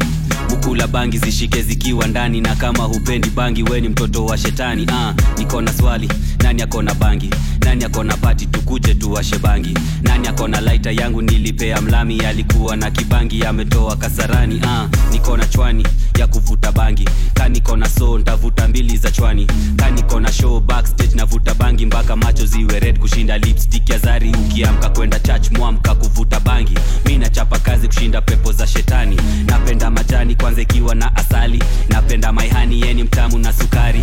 Mukula 0.50 0.88
bangi 0.88 1.18
zishike 1.18 1.62
zikiwa 1.62 2.08
ndani 2.08 2.42
na 2.42 2.56
kama 2.56 2.84
hupendi 2.84 3.30
bangi 3.30 3.64
we 3.64 3.82
ni 3.82 3.90
mtoto 3.90 4.26
wa 4.26 4.38
shetani. 4.38 4.84
Uh, 4.86 5.38
niko 5.38 5.62
na 5.62 5.74
swali 5.74 6.10
nani 6.44 6.62
akona 6.62 6.94
bangi? 6.94 7.30
Nani 7.66 7.84
akona 7.86 8.18
pati 8.18 8.46
tukuje 8.46 8.96
tuwashe 8.96 9.38
bangi. 9.38 9.74
Nani 10.04 10.28
akona 10.28 10.62
laita 10.62 10.92
yangu? 10.92 11.22
Nilipea 11.22 11.82
mlami 11.82 12.20
alikuwa 12.20 12.76
na 12.76 12.92
kibangi 12.92 13.44
ametoa 13.46 13.96
kasarani. 13.96 14.56
Uh, 14.56 15.12
niko 15.12 15.38
na 15.38 15.46
chwani 15.46 15.88
ya 16.20 16.28
kuvuta 16.28 16.72
bangi. 16.72 17.10
Ka 17.34 17.50
na 17.78 17.90
so 17.90 18.18
ntavuta 18.18 18.68
mbili 18.68 18.98
za 18.98 19.12
chwani. 19.12 19.48
Ka 19.76 20.20
na 20.20 20.32
show 20.32 20.60
backstage 20.60 21.16
navuta 21.16 21.54
bangi 21.54 21.86
mpaka 21.86 22.16
macho 22.16 22.46
ziwe 22.46 22.80
red 22.80 23.00
kushinda 23.00 23.38
lipstick 23.38 23.90
ya 23.90 23.98
zari. 24.00 24.30
Ukiamka 24.32 24.90
kwenda 24.90 25.20
church 25.20 25.52
mwamka 25.52 25.96
kuvuta 25.96 26.40
bangi. 26.40 26.74
Mi 27.06 27.18
nachapa 27.18 27.60
kazi 27.60 27.88
kushinda 28.00 28.22
pepo 28.22 28.52
za 28.52 28.68
shetani. 28.68 29.18
Napenda 29.46 29.90
majani 29.92 30.36
kwanza 30.36 30.62
ikiwa 30.62 30.96
na 30.96 31.16
asali. 31.16 31.64
Napenda 31.90 32.34
maihani 32.34 32.82
yeni 32.82 33.04
mtamu 33.04 33.38
na 33.40 33.54
sukari. 33.54 34.02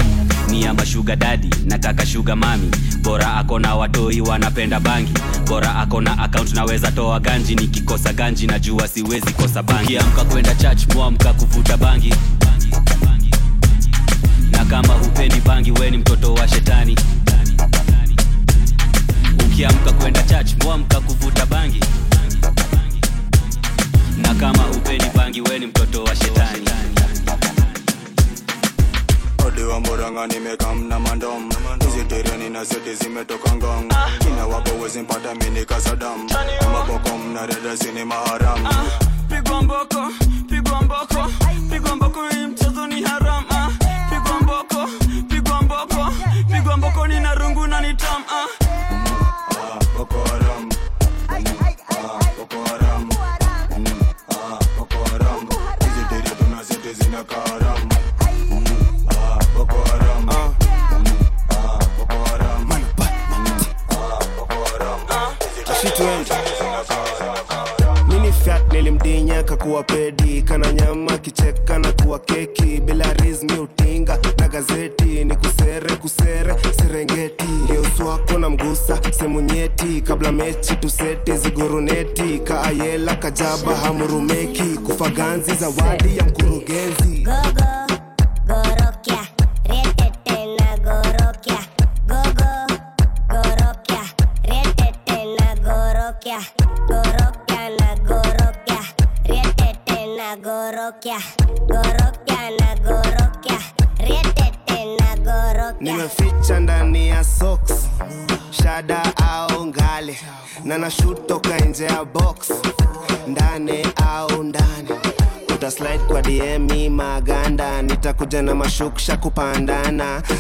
Ni 0.49 0.63
ya 0.63 0.75
mashuga 0.75 1.17
dadi 1.17 1.51
nataka 1.65 2.07
shuga 2.07 2.37
mami. 2.37 2.71
Bora 3.03 3.35
akona 3.35 3.75
watoi 3.75 4.21
wanapenda 4.21 4.81
bangi. 4.81 5.13
Bora 5.47 5.75
akona 5.77 6.19
akaunt 6.19 6.55
naweza 6.55 6.93
toa 6.93 7.21
ganji. 7.21 7.55
Nikikosa 7.55 8.13
ganji 8.13 8.47
najua 8.47 8.89
siwezi 8.89 9.33
kosa 9.33 9.63
bangi. 9.63 9.99
Kwenda 10.33 10.55
church 10.55 10.95
mwamka 10.95 11.33
kuvuta 11.33 11.77
bangi. 11.77 12.15
Na 14.51 14.65
kama 14.65 14.95
hupendi 14.95 15.41
bangi 15.41 15.73
we 15.73 15.91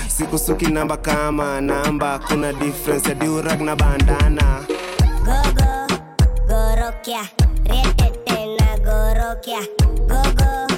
sikusuki 0.09 0.67
namba 0.67 0.97
kama 0.97 1.61
namba 1.61 2.19
kuna 2.19 2.53
difference 2.53 3.09
ya 3.09 3.15
durag 3.15 3.61
na 3.61 3.77
bandana 3.77 4.61
Gogo, 5.25 5.87
gorokia, 6.49 7.23
retete 7.65 8.47
na 8.59 8.79
gorokia. 8.79 9.61
Gogo, 10.09 10.76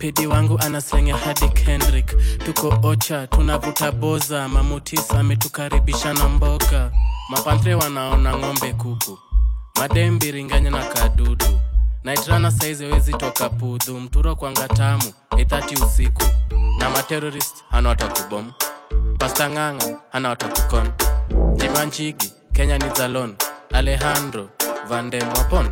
pedi 0.00 0.26
wangu 0.26 0.58
anaslenge 0.58 1.12
hadi 1.12 1.48
kendrick. 1.48 2.16
Tuko 2.44 2.78
ocha 2.82 3.26
tunavuta 3.26 3.92
boza. 3.92 4.48
Mamutis 4.48 5.10
ametukaribisha 5.10 6.14
na 6.14 6.28
mboga 6.28 6.90
mapantre 7.28 7.74
wanaona 7.74 8.36
ng'ombe 8.38 8.72
kuku. 8.72 9.18
Madembiringanya 9.78 10.70
na 10.70 10.84
kadudu. 10.84 11.46
Naitrana 12.04 12.50
saizi 12.50 12.84
wezi 12.84 13.12
toka 13.12 13.48
pudhu 13.48 14.00
mturo 14.00 14.36
kwanga 14.36 14.68
tamu 14.68 15.12
ithati 15.38 15.74
usiku. 15.84 16.22
Na 16.78 16.90
materorist 16.90 17.54
anawatakubom 17.70 18.52
pastanganga 19.18 19.18
pasta 19.18 19.50
ng'ang'a 19.50 19.98
hana 20.12 20.36
jimanchigi 21.56 22.32
kenya 22.52 22.78
ni 22.78 22.84
zalon. 22.96 23.36
Alejandro 23.72 24.48
vandemwapon 24.88 25.70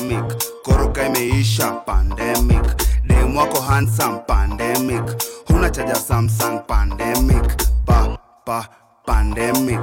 pandemic. 0.00 0.38
Koroka 0.64 1.06
imeisha 1.06 1.84
pandemic. 1.84 2.64
Dem 3.06 3.36
wako 3.36 3.60
handsome 3.60 4.20
pandemic. 4.26 5.02
Huna 5.48 5.70
chaja 5.70 5.94
samsung 5.94 6.66
pandemic. 6.66 7.44
Pa 7.86 8.16
pa 8.44 8.68
pandemic. 9.06 9.80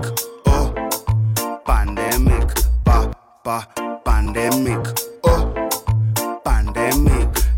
Oh 0.47 0.73
pandemic. 1.65 2.47
Pa 2.83 3.07
pa 3.43 3.67
pandemic 4.03 4.81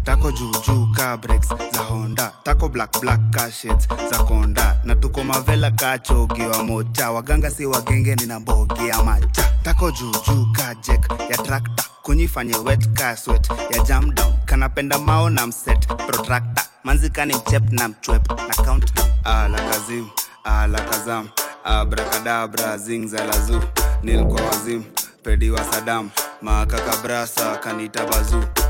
tako 0.09 0.31
juujuu 0.31 0.87
ka 0.97 1.17
breaks 1.17 1.47
za 1.73 1.81
honda 1.83 2.31
tako 2.43 2.69
black 2.69 2.99
black 3.01 3.21
ka 3.31 3.49
za 4.11 4.17
konda. 4.23 4.81
Na 4.83 4.95
tuko 4.95 5.23
mavela 5.23 5.71
kachogiwa 5.71 6.63
mocha 6.63 7.11
waganga 7.11 7.49
si 7.51 7.65
wagenge 7.65 8.15
nina 8.15 8.39
macha. 8.39 9.43
Tako 9.63 9.91
juujuu 9.91 10.45
kajek 10.53 11.05
ya 11.29 11.37
trakta 11.37 11.83
kunyifanye 12.01 12.55
wet 12.57 12.87
kaswet 12.93 13.49
ya 13.71 13.83
jamdown 13.83 14.33
kanapenda 14.45 14.97
mao 14.97 15.29
na 15.29 15.47
mset 15.47 15.87
protrakta 15.87 16.63
manzikani 16.83 17.35
mchep 17.35 17.71
na 17.71 17.87
mchwep 17.87 18.29
na 18.31 18.63
countdown 18.63 19.09
ala 19.23 19.61
kazim 19.61 20.07
ala 20.43 20.81
kazam. 20.81 21.29
Abrakadabra 21.63 22.77
zingzalazu 22.77 23.61
nilkwa 24.03 24.41
wazim 24.41 24.83
pedi 25.23 25.51
wa 25.51 25.63
sadam 25.63 26.09
makakabrasa 26.41 27.57
kanita 27.57 28.05
bazu. 28.05 28.37
oh 28.37 28.68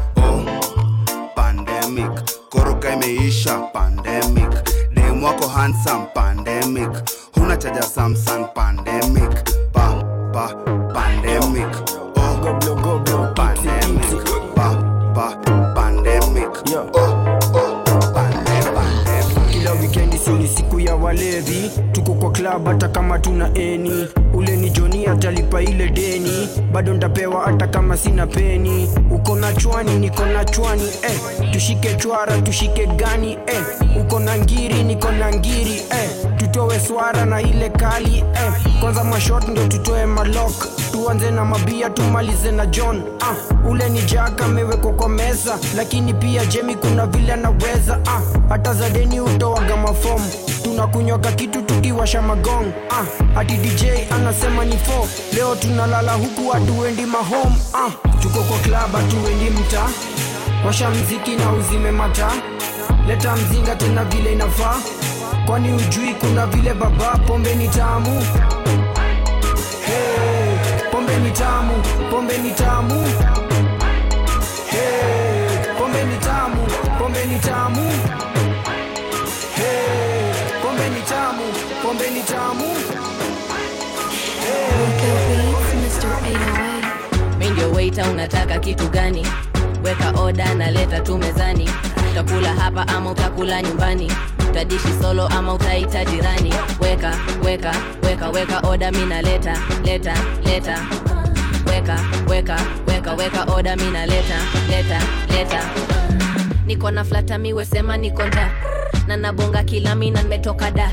pandemic. 1.40 2.12
Koroka 2.50 2.94
imeisha 2.94 3.60
pandemic. 3.74 4.52
Dem 4.94 5.24
wako 5.24 5.48
handsome 5.48 6.06
pandemic. 6.14 6.90
Huna 7.36 7.58
chaja 7.58 7.84
samsung 7.84 8.48
pandemic. 8.54 9.32
Pa 9.74 10.04
pa 10.34 10.46
pandemic. 10.94 11.72
Oh 12.20 12.36
goblo 12.44 12.76
goblo 12.76 13.34
pandemic. 13.36 14.20
Pa 14.56 14.76
pa 15.16 15.28
pandemic. 15.76 16.52
Oh 16.76 17.16
oh 17.56 17.72
pande 18.14 18.58
pandemic. 18.76 19.48
Kila 19.52 19.72
wikendi 19.72 20.18
sini 20.18 20.48
siku 20.48 20.80
ya 20.80 20.96
walevi. 20.96 21.72
Tuko 21.92 22.14
kwa 22.14 22.32
klab 22.32 22.68
hata 22.68 22.88
kama 22.88 23.20
tuna 23.20 23.54
eni 23.54 24.08
joni 25.50 25.64
ile 25.66 25.90
deni 25.90 26.50
bado 26.72 26.94
ndapewa 26.94 27.44
hata 27.46 27.68
kama 27.68 27.98
sina 27.98 28.28
peni 28.28 28.90
uko 29.12 29.36
na 29.36 29.54
chwani 29.54 29.96
niko 30.00 30.26
na 30.26 30.46
chwani 30.46 30.84
eh. 30.84 31.52
tushike 31.52 31.94
chwara 31.96 32.42
tushike 32.42 32.86
gani 32.88 33.32
eh. 33.48 33.64
uko 34.02 34.20
na 34.20 34.38
ngiri 34.38 34.84
niko 34.84 35.12
na 35.12 35.32
ngiri 35.34 35.74
eh. 35.76 36.10
tutoe 36.38 36.80
swara 36.80 37.26
na 37.26 37.42
ile 37.42 37.70
kali 37.70 38.18
eh. 38.18 38.54
kwanza 38.82 39.04
mashot 39.04 39.48
ndo 39.48 39.68
tutoe 39.68 40.06
malok 40.06 40.68
tuanze 40.92 41.32
na 41.32 41.46
mabia 41.46 41.90
tumalize 41.90 42.52
na 42.52 42.66
john 42.66 43.02
ah. 43.22 43.68
ule 43.70 43.90
ni 43.90 44.02
jaka 44.02 44.46
amewekwa 44.46 44.94
kwa 44.94 45.10
meza 45.10 45.58
lakini 45.76 46.14
pia 46.14 46.46
jemi 46.46 46.76
kuna 46.76 47.06
vile 47.06 47.34
anaweza 47.34 48.00
ah. 48.08 48.22
hata 48.50 48.74
za 48.74 48.90
deni 48.90 49.22
utoaga 49.22 49.78
mafomu 49.78 50.26
tunakunywaga 50.80 51.32
kitu 51.32 51.62
tukiwasha 51.62 52.22
magong. 52.22 52.72
Ah. 53.36 53.44
dj 53.44 53.84
anasema 54.12 54.66
ni 54.66 54.78
fo 54.78 55.08
leo 55.34 55.56
tunalala 55.56 56.14
huku 56.14 56.50
hatuendi 56.50 57.06
mahome 57.06 57.56
ah. 57.74 57.90
tuko 58.22 58.40
kwa 58.44 58.58
klab 58.58 58.92
hatuendi 58.96 59.50
mta 59.50 59.82
washa 60.66 60.90
mziki 60.90 61.36
na 61.36 61.52
uzime 61.52 61.92
mata. 61.92 62.32
Leta 63.08 63.36
mzinga 63.36 63.76
tena 63.76 64.06
vile 64.06 64.34
inafaa. 64.34 64.76
Kwani 65.46 65.74
ujui 65.74 66.14
kuna 66.14 66.46
vile 66.48 66.74
baba 66.74 67.18
pombe 67.28 67.56
ni 67.56 67.68
tamu. 67.68 68.24
Pombe 70.92 71.18
ni 71.20 71.32
tamu 71.32 71.74
pombe 72.12 72.38
ni 72.38 72.52
tamu. 72.52 73.06
Pombe 75.78 76.04
ni 76.04 76.18
tamu 76.18 76.68
pombe 77.00 77.26
ni 77.26 77.40
tamu. 77.40 77.82
hey, 77.82 78.29
pombe 82.50 82.66
ni 85.82 85.90
tamu 86.02 86.30
mi 87.40 87.50
ndio 87.50 87.72
waita 87.72 88.10
unataka 88.10 88.60
kitu 88.60 88.88
gani? 88.90 89.28
Weka 89.84 90.12
oda 90.22 90.54
na 90.56 90.72
leta 90.72 91.00
tu 91.00 91.18
mezani. 91.18 91.70
Utakula 92.12 92.54
hapa 92.54 92.88
ama 92.88 93.12
utakula 93.12 93.62
nyumbani? 93.62 94.12
Utadishi 94.50 94.88
solo 95.02 95.28
ama 95.28 95.54
utaita 95.54 96.06
jirani? 96.06 96.54
Weka 96.82 97.16
weka 97.46 97.76
weka 98.04 98.30
weka 98.30 98.60
oda 98.60 98.92
mi 98.92 99.06
naleta 99.06 99.58
leta 99.86 100.14
leta. 100.46 100.80
Weka 101.70 102.00
weka 102.30 102.60
weka 102.88 103.14
weka 103.14 103.44
oda 103.56 103.76
mi 103.76 103.92
naleta 103.92 104.38
leta 104.70 105.00
leta. 105.34 105.70
Niko 106.66 106.92
na 106.92 107.04
flata 107.04 107.38
miwesema 107.38 107.98
niko 107.98 108.24
nda. 108.26 108.52
Na 109.08 109.18
nabonga 109.18 109.64
kila 109.64 109.96
mina 109.96 110.24
nimetoka 110.24 110.72
da 110.72 110.92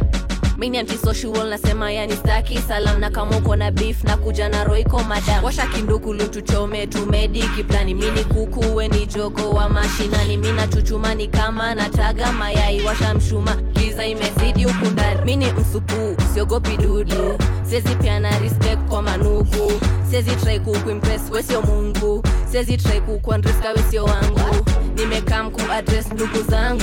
mini 0.59 0.79
antisocial 0.79 1.47
nasema 1.49 1.90
yani 1.92 2.16
staki 2.16 2.59
salam. 2.59 3.01
Na 3.01 3.11
kama 3.11 3.37
uko 3.37 3.57
na 3.57 3.71
beef 3.71 4.05
na 4.05 4.16
kuja 4.16 4.49
na 4.49 4.64
roiko 4.64 5.01
madam 5.05 5.45
washa 5.45 5.66
kindukulu 5.66 6.29
tuchome 6.29 6.87
tumedi 6.87 7.42
kiplani 7.42 7.95
mini 7.95 8.25
kuku 8.25 8.77
we 8.77 8.88
ni 8.88 9.07
jogo 9.07 9.51
wa 9.51 9.69
mashinani. 9.69 10.37
Mina 10.37 10.66
chuchumani 10.66 11.29
kama 11.29 11.75
nataga 11.75 12.33
mayai. 12.33 12.81
Washa 12.83 13.14
mshuma 13.14 13.55
giza 13.57 14.07
imezidi 14.07 14.64
huku 14.64 14.87
ndani. 14.87 15.21
Mini 15.25 15.47
msupu 15.53 16.23
siogopi 16.35 16.77
dudu. 16.77 17.38
Sezi 17.71 17.95
piana 17.95 18.38
respect 18.38 18.79
kwa 18.88 19.03
manuku 19.03 19.73
sezi 20.11 20.31
try 20.37 20.61
kukuimpress 20.61 21.23
wesio 21.33 21.62
mungu. 21.62 22.23
Sezi 22.53 22.77
try 22.77 23.01
kukuandreska 23.01 23.71
wesio 23.73 24.05
wangu. 24.05 24.64
Nimekaa 24.97 25.42
mku 25.42 25.61
address 25.73 26.12
ndugu 26.12 26.42
zangu 26.51 26.83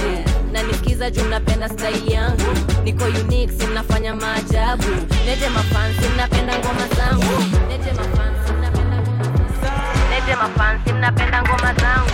na 0.54 0.64
nikiza 0.64 1.12
juu 1.12 1.24
napenda 1.30 1.70
style 1.70 2.14
yangu. 2.14 2.44
Niko 2.84 3.04
unique 3.06 3.52
sinafanya 3.60 4.16
maajabu. 4.16 4.84
Nete 5.26 5.50
mafansi 5.50 6.10
napenda 6.18 6.54
ngoma 6.60 6.88
zangu. 6.98 7.44
Nete 7.70 7.92
mafansi 7.94 8.52
napenda 8.62 8.98
ngoma 8.98 10.80
simnapenda 10.86 11.42
ngoma 11.42 11.74
zangu. 11.74 12.12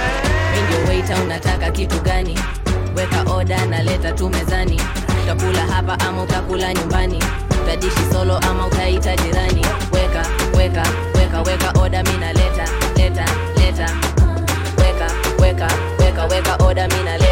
Ndio 0.65 0.88
waiter 0.88 1.17
unataka 1.23 1.71
kitu 1.71 1.99
gani? 1.99 2.39
Weka 2.95 3.21
oda 3.34 3.65
na 3.65 3.84
leta 3.84 4.12
tu 4.12 4.30
mezani. 4.30 4.82
Utakula 5.23 5.62
hapa 5.67 5.99
ama 5.99 6.23
utakula 6.23 6.73
nyumbani? 6.73 7.23
Utadishi 7.63 8.04
solo 8.13 8.38
ama 8.38 8.67
utaita 8.67 9.15
jirani? 9.17 9.65
Weka 9.93 10.25
weka 10.58 10.84
weka 11.15 11.41
weka 11.41 11.71
oda 11.82 12.04
mi 12.04 12.17
naleta 12.17 12.65
leta 12.97 13.25
leta. 13.58 13.89
Weka 14.78 15.08
weka 15.41 15.67
weka 15.99 16.25
weka 16.25 16.56
oda 16.65 16.88
mi 16.88 17.04
naleta 17.04 17.29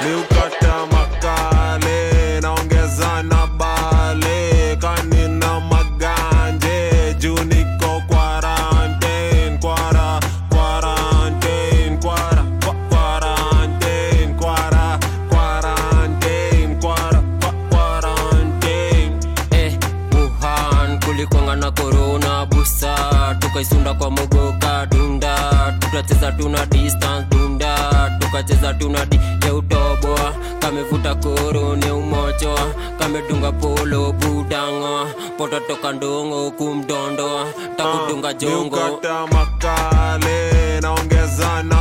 leta 0.00 0.04
miukata 0.04 0.86
makale 0.92 2.40
naongeza 2.40 3.22
na 3.22 3.46
bale. 3.46 4.76
Kanina 4.80 5.60
maganje 5.60 7.14
juu 7.18 7.34
niko 7.44 8.02
quarantine 8.08 9.58
kwara 9.60 10.20
quarantine 10.50 11.96
kwara 12.02 12.44
quarantine 12.60 14.34
kwara 14.40 14.98
quarantine 15.30 16.76
kwara 16.80 17.22
quarantine. 17.70 19.12
Eh, 19.50 19.78
Wuhan 20.12 21.00
kulikwanga 21.04 21.56
na 21.56 21.70
corona 21.70 22.46
busa. 22.46 22.94
Tukaisunda 23.40 23.94
kwa 23.94 24.10
mogoka 24.10 24.86
dunda 24.86 25.34
tukacheza 25.78 26.32
tuna 26.32 26.66
distance 26.66 27.26
dunda. 27.30 27.76
Tukacheza 28.20 28.74
tuna 28.74 29.06
di 29.06 29.20
ya 30.68 30.74
koro 30.74 30.92
kamevuta 30.92 31.14
korone 31.14 31.90
umochoa 31.90 32.74
kamedunga 32.98 33.52
polo 33.52 34.12
budanga 34.12 35.06
pototoka 35.38 35.92
ndongo 35.92 36.50
kumdondo 36.50 37.46
takudunga 37.76 38.34
jongo. 38.34 38.76
miukata 38.76 39.26
makale 39.26 40.80
naongeza 40.80 41.62
na 41.62 41.77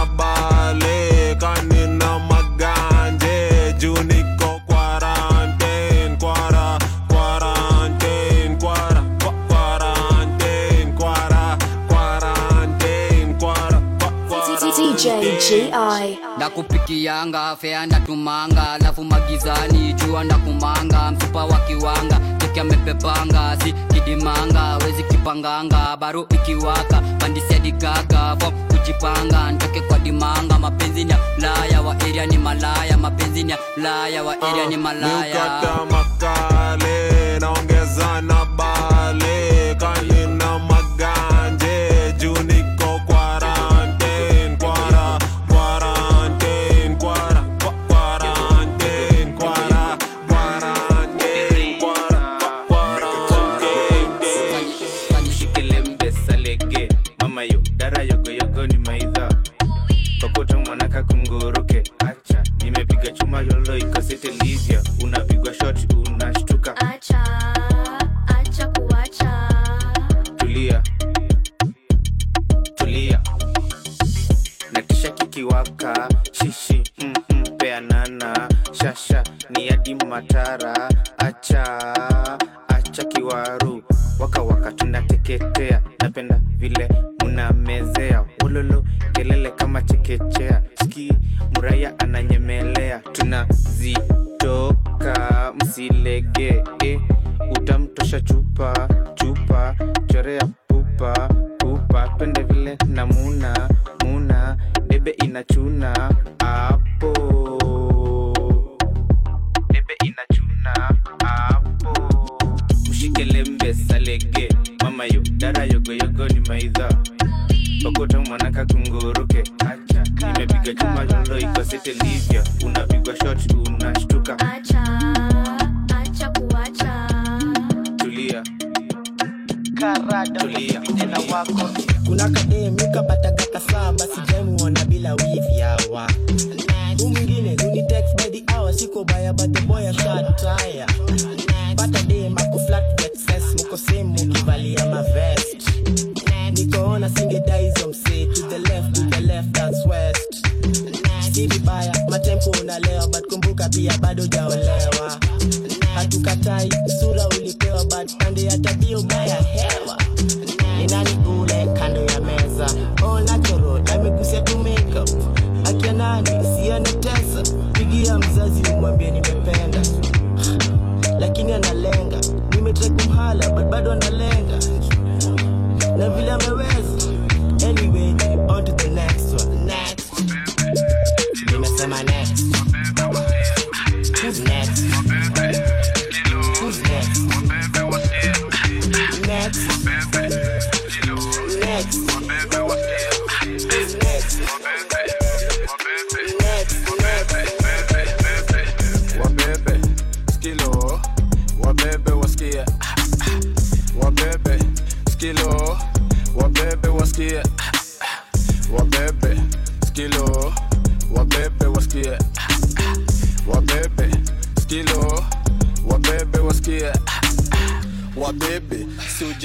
GI. 16.57 16.63
ndakupikianga 16.63 17.55
fea 17.55 17.85
natumanga 17.85 18.71
alafu 18.71 19.03
magizani 19.03 19.93
jua 19.93 20.23
ndakumanga 20.23 21.11
msupa 21.11 21.45
wa 21.45 21.57
kiwanga 21.59 22.19
teke 22.37 22.59
amepepanga 22.61 23.57
si 23.63 23.73
kidimanga 23.73 24.77
wezi 24.85 25.03
kipanganga 25.03 25.97
baro 25.97 26.27
ikiwaka 26.29 27.01
pandisiadigaga 27.19 28.35
fom 28.39 28.53
kujipanga 28.67 29.51
ntoke 29.51 29.81
kwa 29.81 29.99
dimanga 29.99 30.59
mapenzi 30.59 31.03
ni 31.03 31.11
ya 31.11 31.17
laya 31.39 31.81
wa 31.81 31.95
eria 32.07 32.25
ni 32.25 32.37
malaya 32.37 32.97
mapenzi 32.97 33.43
ni 33.43 33.51
ya 33.51 33.57
laya 33.77 34.23
wa 34.23 34.35
eria 34.49 34.65
ni 34.69 34.77
malaya 34.77 35.23
miukata 35.23 35.85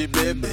wasikie 0.07 0.49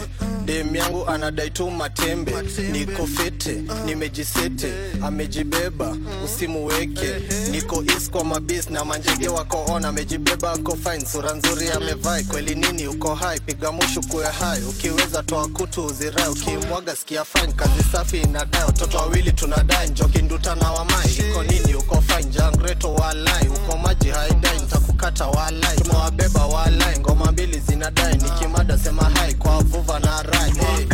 dem 0.46 0.76
yangu 0.76 1.08
anadai 1.08 1.50
tu 1.50 1.70
matembe. 1.72 2.34
Niko 2.72 3.08
fete 3.08 3.62
nimejisete. 3.86 4.74
Amejibeba 5.04 5.98
usimuweke 6.26 7.16
niko 7.52 7.84
is 7.84 8.10
mabis 8.24 8.70
na 8.70 8.86
manjege 8.86 9.28
wako 9.28 9.66
on. 9.74 9.86
Amejibeba 9.86 10.52
ako 10.54 10.76
fine. 10.76 11.06
Sura 11.06 11.34
nzuri 11.34 11.70
amevai. 11.70 12.24
Kweli 12.24 12.56
nini? 12.56 12.88
Uko 12.88 13.16
hai 13.16 13.40
piga 13.40 13.72
mushu 13.72 14.02
hai 14.40 14.62
ukiweza 14.64 15.24
toa 15.24 15.48
kutu 15.48 15.86
uzirai. 15.86 16.30
Ukimwaga 16.30 16.96
sikia 16.96 17.26
fine. 17.26 17.54
Kazi 17.54 17.84
safi 17.92 18.18
inadai. 18.18 18.64
Watoto 18.66 18.98
wawili 18.98 19.32
tunadai. 19.32 19.90
Njokinduta 19.90 20.56
na 20.56 20.72
wamai. 20.72 21.12
Iko 21.30 21.44
nini? 21.44 21.76
Uko 21.76 22.02
fine. 22.02 22.30
Jangreto 22.32 22.94
walai. 22.94 23.48
Uko 23.48 23.78
maji 23.78 24.10
haidai 24.10 24.60
nitakukata 25.00 25.28
walai 25.28 25.78
tumewabeba 25.78 26.46
walai 26.46 27.00
ngoma 27.00 27.32
mbili 27.32 27.60
zinadai 27.60 28.18
nikimada 28.18 28.78
sema 28.78 29.04
hai 29.04 29.34
kwa 29.34 29.62
vuva 29.64 30.00
na 30.00 30.24
rai 30.24 30.52
hey. 30.52 30.88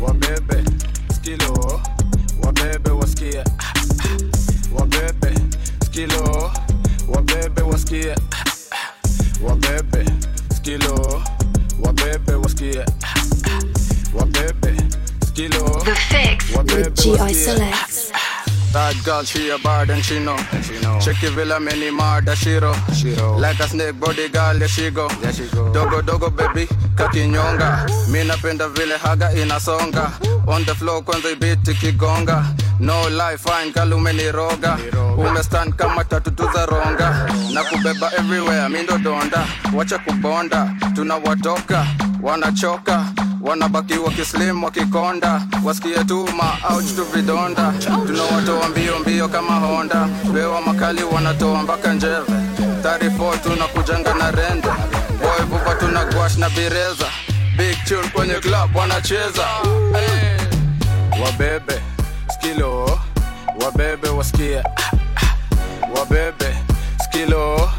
wabebe 0.00 0.64
skilo. 1.14 1.80
Wabebe 2.42 2.90
wasikie. 2.90 3.44
Wabebe 4.72 5.34
skilo. 5.86 6.52
Wabebe 7.08 7.62
wasikie. 7.62 8.14
Wabebe 9.42 10.04
skilo. 10.56 11.22
Wabebe 11.80 12.34
wasikie. 12.34 12.84
Wabebe 14.14 14.74
skilo. 15.28 15.82
The 15.84 15.94
Fix 15.94 16.56
with 16.56 16.94
G.I. 16.94 17.18
wasikie. 17.18 17.89
That 18.72 18.94
girl, 19.04 19.24
she 19.24 19.50
a 19.50 19.58
bad 19.58 19.90
and 19.90 20.04
she 20.04 20.20
know. 20.20 20.36
she 20.62 20.78
Check 21.04 21.22
it 21.24 21.32
villa 21.32 21.58
many 21.58 21.90
murder 21.90 22.36
shiro. 22.36 22.72
Like 23.36 23.58
a 23.58 23.66
snake 23.68 23.98
body 23.98 24.28
girl, 24.28 24.56
there 24.58 24.68
she 24.68 24.90
go. 24.90 25.08
There 25.20 25.32
she 25.32 25.46
go. 25.48 25.72
Dogo 25.72 26.00
dogo 26.02 26.30
baby, 26.30 26.66
kakinyonga. 26.94 27.88
Mi 28.10 28.22
napenda 28.24 28.68
vile 28.68 28.96
haga 28.98 29.30
inasonga. 29.32 30.12
On 30.46 30.62
the 30.64 30.74
floor 30.74 31.02
kwanza 31.02 31.30
ibiti 31.30 31.74
kigonga. 31.74 32.44
No 32.78 33.08
life 33.08 33.40
fine 33.42 33.72
girl 33.72 33.92
umeniroga. 33.94 34.78
Umestand 35.18 35.74
kama 35.76 36.04
tatu 36.04 36.30
tu 36.30 36.44
za 36.54 36.66
ronga. 36.66 37.26
Na 37.52 37.64
kubeba 37.64 38.10
everywhere, 38.18 38.68
mi 38.68 38.82
ndo 38.82 38.98
donda. 38.98 39.46
Wacha 39.74 39.98
kubonda, 39.98 40.70
tunawatoka, 40.94 41.86
wanachoka 42.22 43.04
wanabaki 43.40 43.98
wakislim 43.98 44.64
wakikonda 44.64 45.42
wasikie 45.64 46.04
tuma 46.04 46.58
au 46.68 46.82
tu 46.82 47.04
vidonda. 47.04 47.72
Tunawatoa 48.06 48.68
mbio 48.68 48.98
mbio 48.98 49.28
kama 49.28 49.52
honda. 49.54 50.08
Wewa 50.34 50.60
makali 50.62 51.02
wanatoa 51.02 51.62
mpaka 51.62 51.92
njeve. 51.94 52.32
34 52.82 53.38
tunakujanga 53.42 54.14
na 54.14 54.30
rende 54.30 54.68
boy 55.20 55.44
vupa 55.50 55.74
tuna 55.74 56.04
gwash 56.04 56.36
na 56.36 56.50
bireza. 56.50 57.06
Big 57.56 57.84
tune 57.84 58.08
kwenye 58.08 58.34
club 58.34 58.76
wanacheza. 58.76 59.46
Hey. 59.92 61.22
wabebe 61.22 61.80
skilo. 62.34 62.98
Wabebe 63.64 64.08
wasikie. 64.08 64.62
Wabebe 65.96 66.54
skilo. 67.04 67.70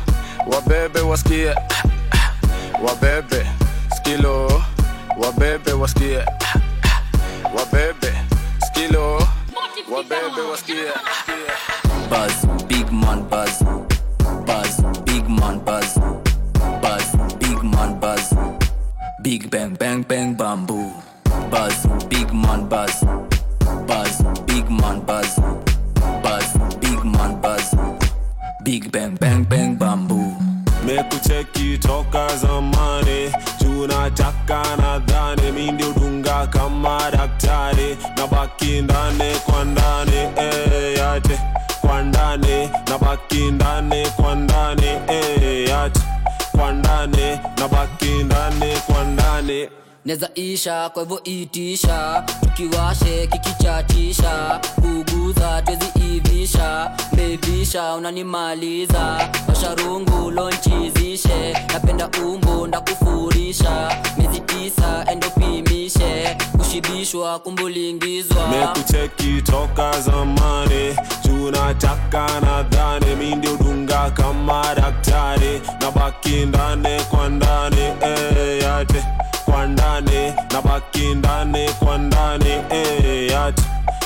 Wabebe 0.47 0.99
wasikie. 0.99 1.55
Wabebe 2.87 3.45
skilo 3.97 4.63
wabebe 5.21 5.73
wasikie 5.73 6.25
wabebe 7.55 8.13
skilo 8.67 9.27
wabebe 9.91 10.41
wasikie 10.51 10.91
Buzz, 12.11 12.45
big 12.67 12.91
man 12.91 13.23
buzz. 13.29 13.63
Buzz, 14.45 14.81
big 15.05 15.29
man 15.29 15.59
buzz. 15.59 15.97
Buzz, 16.81 17.15
big 17.39 17.63
man 17.63 17.99
buzz. 18.01 18.33
Big 19.23 19.49
bang 19.49 19.75
bang 19.75 20.03
bang 20.03 20.35
bamboo. 20.35 20.91
Buzz, 21.49 21.87
big 22.09 22.33
man 22.33 22.67
buzz. 22.67 23.05
Buzz, 23.87 24.21
big 24.45 24.69
man 24.69 24.99
buzz. 25.05 25.39
Buzz, 26.21 26.47
big 26.81 27.03
man 27.05 27.39
buzz. 27.39 27.73
Big 28.65 28.91
bang 28.91 29.15
bang 29.15 29.45
bang 29.45 29.77
bamboo. 29.77 30.35
mekucheki 30.85 31.77
toka 31.77 32.27
zamani 32.41 32.80
tunataka 33.81 34.63
nadhani 34.77 35.51
mi 35.51 35.71
ndio 35.71 35.93
dunga 35.93 36.47
kama 36.47 36.99
daktari. 37.11 37.97
Na 38.17 38.27
baki 38.27 38.81
ndani 38.81 39.35
kwa 39.45 39.65
ndani 39.65 40.17
eh, 40.37 40.97
yate 40.97 41.39
kwa 41.81 42.01
ndani 42.01 42.69
na 42.89 42.97
baki 42.97 43.51
ndani 43.51 44.07
kwa 44.15 44.35
ndani 44.35 44.87
eh, 45.07 45.69
yate 45.69 45.99
kwa 46.51 46.71
ndani 46.71 47.39
na 47.57 47.67
baki 47.67 48.23
ndani 48.23 48.73
kwa 48.87 49.03
ndani. 49.03 49.67
Neza 50.05 50.29
isha 50.35 50.89
kwa 50.89 51.03
hivyo 51.03 51.23
itisha. 51.23 52.23
Tukiwashe 52.41 53.27
kikichatisha 53.27 54.59
kuguza 55.41 55.61
twezi 55.61 56.15
ivisha 56.15 56.91
mbebisha 57.13 57.93
unanimaliza 57.95 59.29
washarungu 59.47 60.31
lonchizishe 60.31 61.53
napenda 61.73 62.09
umbo 62.25 62.67
ndakufurisha. 62.67 63.91
Miezi 64.17 64.39
tisa 64.39 65.05
endopimishe 65.11 66.37
kushibishwa 66.57 67.39
kumbulingizwa. 67.39 68.47
Mekucheki 68.47 69.41
toka 69.41 69.99
zamani 70.01 70.95
tunataka 71.21 72.27
nadhani 72.41 73.15
mi 73.15 73.35
ndio 73.35 73.57
kama 74.15 74.75
daktari 74.75 75.61
na 75.81 75.91
baki 75.91 76.45
ndani 76.45 77.01
kwa 77.09 77.29
ndani 77.29 77.81
yate. 78.63 79.03
Kwa 79.45 79.65
ndani 79.67 80.33
na 80.53 80.61
baki 80.61 81.15
ndani 81.15 81.69
kwa 81.79 81.97
ndani 81.97 82.49
eh, 82.69 83.31
yate 83.31 83.63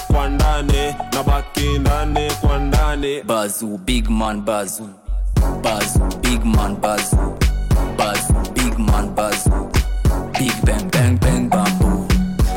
kwa 0.08 0.30
ndani 0.30 0.96
na 1.14 1.24
baki 1.24 1.80
ndani 1.80 2.32
kwa 2.42 2.60
ndani 2.60 3.24
Bazu, 3.24 3.78
big 3.86 4.10
man 4.10 4.42
bazu. 4.42 4.90
Bazu, 5.64 6.00
big 6.22 6.44
man 6.46 6.76
bazu. 6.76 7.18
Bazu, 7.98 8.34
big 8.54 8.78
man 8.80 9.10
bazu. 9.16 9.70
Big 10.40 10.54
bang 10.66 10.84
bang 10.92 11.18
bang 11.20 11.50
bambu 11.50 12.08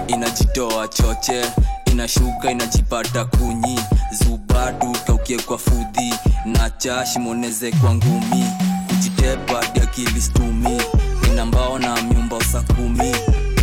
Inajitoa 0.07 0.89
choche, 0.89 1.45
inashuka 1.93 2.51
inajipata 2.51 3.25
kunyi. 3.25 3.81
Zubadu 4.13 4.97
kaukie 5.07 5.39
kwa 5.39 5.59
fudhi, 5.59 6.15
na 6.45 6.71
chashi 6.71 7.19
moneze 7.19 7.73
kwa 7.73 7.95
ngumi. 7.95 8.45
Kujitepa 8.89 9.67
diakilistumi 9.75 9.83
akili 9.83 10.21
stumi, 10.21 11.33
ina 11.33 11.47
mbao 11.47 11.79
na 11.79 12.03
myumba 12.03 12.37
usa 12.37 12.61
kumi. 12.63 13.13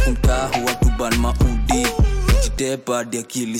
Kumtahu 0.06 0.66
watuban 0.66 1.16
maudi, 1.18 1.88
hadi 2.58 3.18
akili 3.18 3.60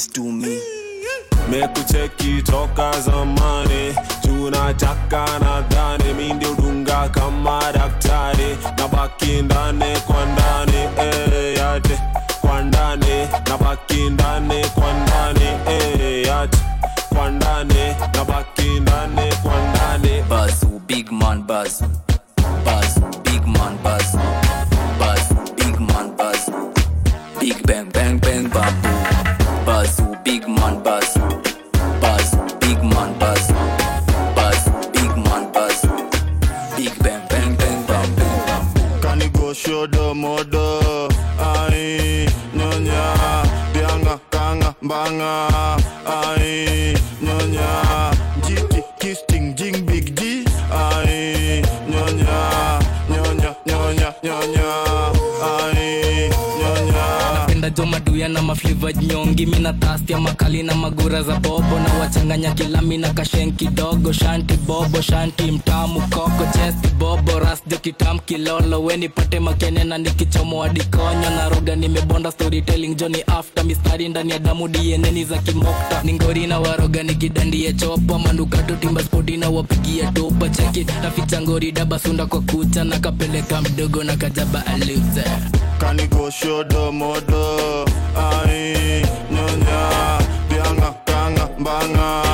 mekucheki 1.50 2.42
toka 2.44 2.92
zamani 3.02 3.96
tunataka 4.22 5.26
nadhani 5.40 6.14
mi 6.14 6.34
ndio 6.34 6.56
dunga 6.56 7.10
kama 7.10 7.60
daktari 7.74 8.58
na 8.78 8.88
baki 8.88 9.42
ndani 9.42 10.00
kwa 10.08 10.26
ndani 10.26 10.78
eh, 11.00 11.58
yate. 11.58 12.00
Kwa 12.42 12.62
ndani 12.62 13.28
na 13.50 13.58
baki 13.58 14.10
ndani 14.10 14.66
kwa 14.70 14.94
ndani 14.94 15.46
eh, 15.70 16.28
yate. 16.28 16.58
Kwa 17.10 17.30
ndani 17.30 17.96
na 18.14 18.26
baki 18.26 18.80
ndani 18.80 19.36
kwa 19.44 19.54
ndani 19.70 20.22
Bazu, 20.30 20.82
big 20.88 21.12
man. 21.12 21.44
Bazu, 21.44 21.84
nyongi 59.36 59.46
mina 59.46 59.74
tastia 59.74 60.18
makali 60.20 60.64
na 60.64 60.76
magura 60.76 61.24
za 61.24 61.36
bobo. 61.40 61.80
Na 61.80 61.94
wachanganya 62.00 62.54
kilami 62.54 62.98
na 62.98 63.14
kashen 63.14 63.52
kidogo. 63.52 64.14
Shanti 64.14 64.58
bobo 64.58 65.02
shanti 65.02 65.52
mtamu 65.52 66.02
koko 66.02 66.46
chesti 66.54 66.88
bobo. 67.00 67.40
Rasjo 67.40 67.78
kitam 67.82 68.20
kilolo 68.20 68.84
weni 68.84 69.10
pate 69.10 69.40
makene 69.40 69.84
na 69.84 69.98
nikichomoa 69.98 70.70
dikonyo 70.70 71.30
na 71.30 71.50
roga 71.50 71.76
nimebonda 71.76 72.32
storytelling 72.32 72.96
joni 72.96 73.24
after 73.28 73.66
mistari 73.66 74.10
ndani 74.10 74.32
ya 74.32 74.40
damu 74.40 74.68
dieneni 74.68 75.26
za 75.26 75.38
kimokta. 75.38 76.04
Ningori 76.04 76.48
na 76.48 76.60
waroga 76.60 77.04
nikidandie 77.04 77.74
chopa 77.74 78.20
manukato 78.20 78.76
timba 78.76 79.04
spoti 79.04 79.38
na 79.38 79.50
wapigia 79.50 80.12
topa 80.12 80.50
cheki 80.50 80.86
naficha 81.04 81.42
ngori 81.42 81.72
dabasunda 81.72 82.26
kwa 82.26 82.42
kucha. 82.42 82.84
Na 82.84 83.00
kapeleka 83.00 83.62
mdogo 83.62 84.04
na 84.04 84.16
kajaba 84.18 84.66
aluze 84.66 85.24
Kanigo 85.78 86.32
bang 91.66 91.98
on. 91.98 92.25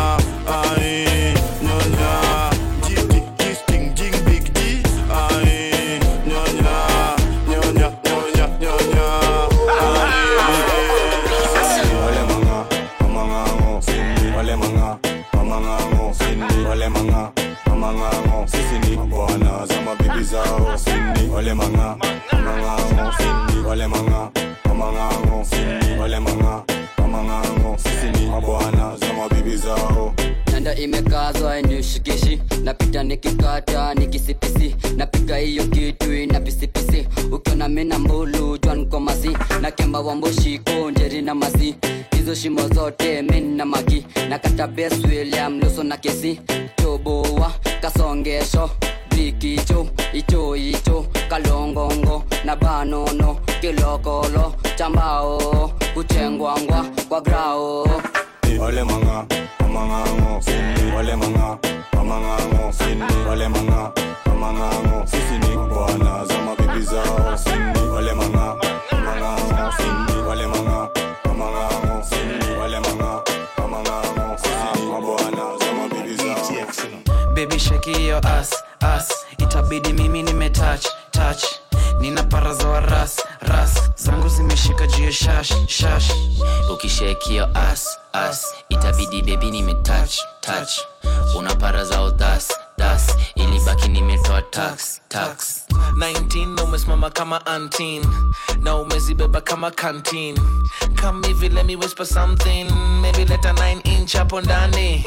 Nikikata 33.04 33.93
nikisipisi 33.93 34.76
napiga 34.97 35.38
hiyo 35.38 35.64
kitu 35.64 36.14
ina 36.14 36.39
pisipisi. 36.39 37.08
Ukiona 37.32 37.68
mina 37.68 37.99
mbulu 37.99 38.58
jwan 38.58 38.86
komasi 38.89 39.38
na 39.62 39.72
kemba 39.72 39.99
wamboshiko 39.99 40.72
konjeri 40.72 41.22
na 41.22 41.36
masi 41.36 41.76
hizo 42.18 42.36
shimo 42.36 42.68
zote 42.68 43.22
mina 43.22 43.56
na 43.56 43.66
magi. 43.66 44.06
Na 44.30 44.39
kata 44.39 44.68
bes 44.68 44.93
william 45.04 45.60
luso 45.60 45.84
na 45.84 45.97
kesi. 45.97 46.39
Toboa 46.76 47.52
kasongesho 47.82 48.70
blikicho 49.10 49.88
icho 50.14 50.56
icho. 50.56 51.06
Kalongongo 51.30 52.24
na 52.45 52.56
banono 52.56 53.38
kilokolo 53.62 54.54
chambao 54.76 55.72
kuchengwangwa 55.93 56.86
kwa 57.10 57.22
grao. 57.22 57.88
Wale 58.60 58.84
manga 58.84 59.26
amangango 59.60 60.41
Wale 60.95 61.16
manga 61.16 61.58
Mamangango 62.12 62.74
sini 62.74 63.03
Wale 63.30 63.47
manga. 63.47 63.91
Mamangango 64.26 65.05
Sisi 65.07 65.38
ni 65.39 65.57
bwana 65.57 66.26
za 66.26 66.38
mabibi 66.41 66.82
zao 66.86 67.38
sini 67.38 67.89
Wale 67.93 68.14
manga. 68.14 68.55
Mamangango 68.91 69.72
sini 69.78 70.28
Wale 70.28 70.47
manga. 70.47 70.89
Mamangango 71.26 72.03
sini 72.03 72.57
Wale 72.59 72.80
manga. 72.80 73.22
Mamangango 73.57 74.38
Sisi 74.38 74.82
ni 74.86 74.91
mabwana 74.91 75.57
za 75.59 75.74
mabibi 75.74 76.16
zao. 76.16 77.34
Baby 77.36 77.59
shake 77.59 77.91
your 78.07 78.22
as 78.28 78.53
as 78.82 79.09
itabidi 79.38 79.93
mimi 79.93 80.24
nimetouch 80.24 80.88
touch. 81.22 81.44
Nina 82.02 82.24
para 82.24 82.54
za 82.54 82.68
waras 82.68 83.16
ras. 83.42 83.74
Zangu 83.96 84.30
zimeshika 84.30 84.88
juu 84.88 85.12
shash 85.12 86.12
ukishekio 86.74 87.48
as 87.54 87.88
as 88.14 88.46
itabidi 88.70 89.22
bebi 89.22 89.52
nimetouch 89.52 90.18
touch 90.42 90.72
una 91.38 91.56
para 91.56 91.84
zao 91.86 92.12
das 92.12 92.48
das. 92.78 93.16
Ilibaki 93.36 93.88
nimetoa 93.90 94.42
tax 94.42 95.02
tax. 95.10 95.66
19 95.98 96.56
na 96.56 96.64
umesimama 96.64 97.10
kama 97.10 97.46
antin. 97.46 98.06
Na 98.62 98.76
umezibeba 98.76 99.42
kama 99.42 99.72
kantin 99.72 100.36
come 101.02 101.28
hivi 101.28 101.50
let 101.50 101.76
whisper 101.78 102.06
something. 102.06 102.66
Maybe 103.02 103.26
leta 103.26 103.52
9 103.54 103.82
inch 103.84 104.14
hapo 104.16 104.42
ndani 104.42 105.06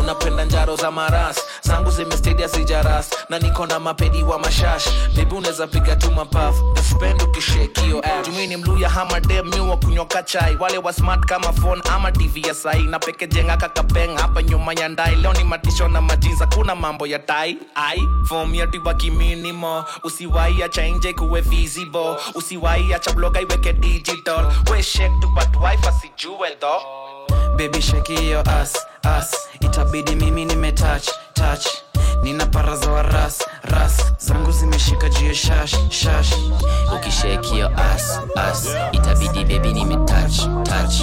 unapenda 0.00 0.44
njaro 0.44 0.76
za 0.76 0.90
maras. 0.90 1.36
Zangu 1.62 1.90
zimestadia 1.90 2.46
zijaras 2.46 3.10
na 3.28 3.38
niko 3.38 3.66
na 3.66 3.80
mapedi 3.80 4.22
wa 4.22 4.38
mashash. 4.38 4.88
Bibi 5.16 5.34
unaweza 5.34 5.66
piga 5.66 5.96
tu 5.96 6.10
mapaf 6.12 6.54
spend 6.90 7.22
ukishekio 7.22 8.02
jumini 8.26 8.56
mluya 8.56 8.88
hamademiwa 8.88 9.76
kunyoka 9.76 10.22
chai. 10.22 10.56
Wale 10.60 10.78
wa 10.78 10.92
smart 10.92 11.26
kama 11.26 11.52
phone 11.52 11.82
ama 11.94 12.12
tv 12.12 12.40
ya 12.48 12.54
sai 12.54 12.82
na 12.82 12.98
peke 12.98 13.26
jenga 13.26 13.56
kakapeng 13.56 14.16
hapa 14.18 14.42
nyuma 14.42 14.72
ya 14.72 14.88
ndai. 14.88 15.14
Leo 15.16 15.32
ni 15.32 15.44
matisho 15.44 15.88
na 15.88 16.00
majinza. 16.00 16.46
Kuna 16.46 16.74
mambo 16.74 17.06
ya 17.06 17.18
tai. 17.18 17.58
Ai 17.74 18.02
form 18.28 18.54
ya 18.54 18.66
tibaki 18.66 19.10
minimo. 19.10 19.84
Usiwai 20.04 20.62
acha 20.62 20.86
nje 20.86 21.12
kuwe 21.12 21.40
visible. 21.40 22.16
Usiwai 22.34 22.94
acha 22.94 23.12
bloga 23.12 23.40
iweke 23.40 23.72
digital. 23.72 24.46
We 24.70 24.82
shake 24.82 25.12
tu 25.20 25.28
but 25.28 25.56
wife 25.62 25.88
asijue 25.88 26.50
though 26.60 26.82
baby 27.56 27.82
shake 27.82 28.16
hiyo 28.16 28.40
as 28.60 28.86
as 29.02 29.34
itabidi 29.60 30.14
mimi 30.16 30.44
nime 30.44 30.72
touch 30.72 31.08
nina 32.22 32.46
para 32.46 32.76
za 32.76 33.02
ras 33.02 33.38
ras. 33.62 34.12
Zangu 34.18 34.52
zimeshika 34.52 35.08
juu 35.08 35.34
shash 35.34 35.70
shash. 35.90 35.90
Shash 35.90 36.34
ukishekio 36.96 37.70
as 37.76 38.20
as 38.36 38.68
itabidi 38.92 39.44
bebi 39.44 39.72
nime 39.72 39.96
touch 40.06 41.00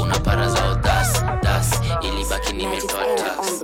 una 0.00 0.18
para 0.18 0.48
zao 0.48 0.74
das 0.74 1.22
ilibaki 2.02 2.52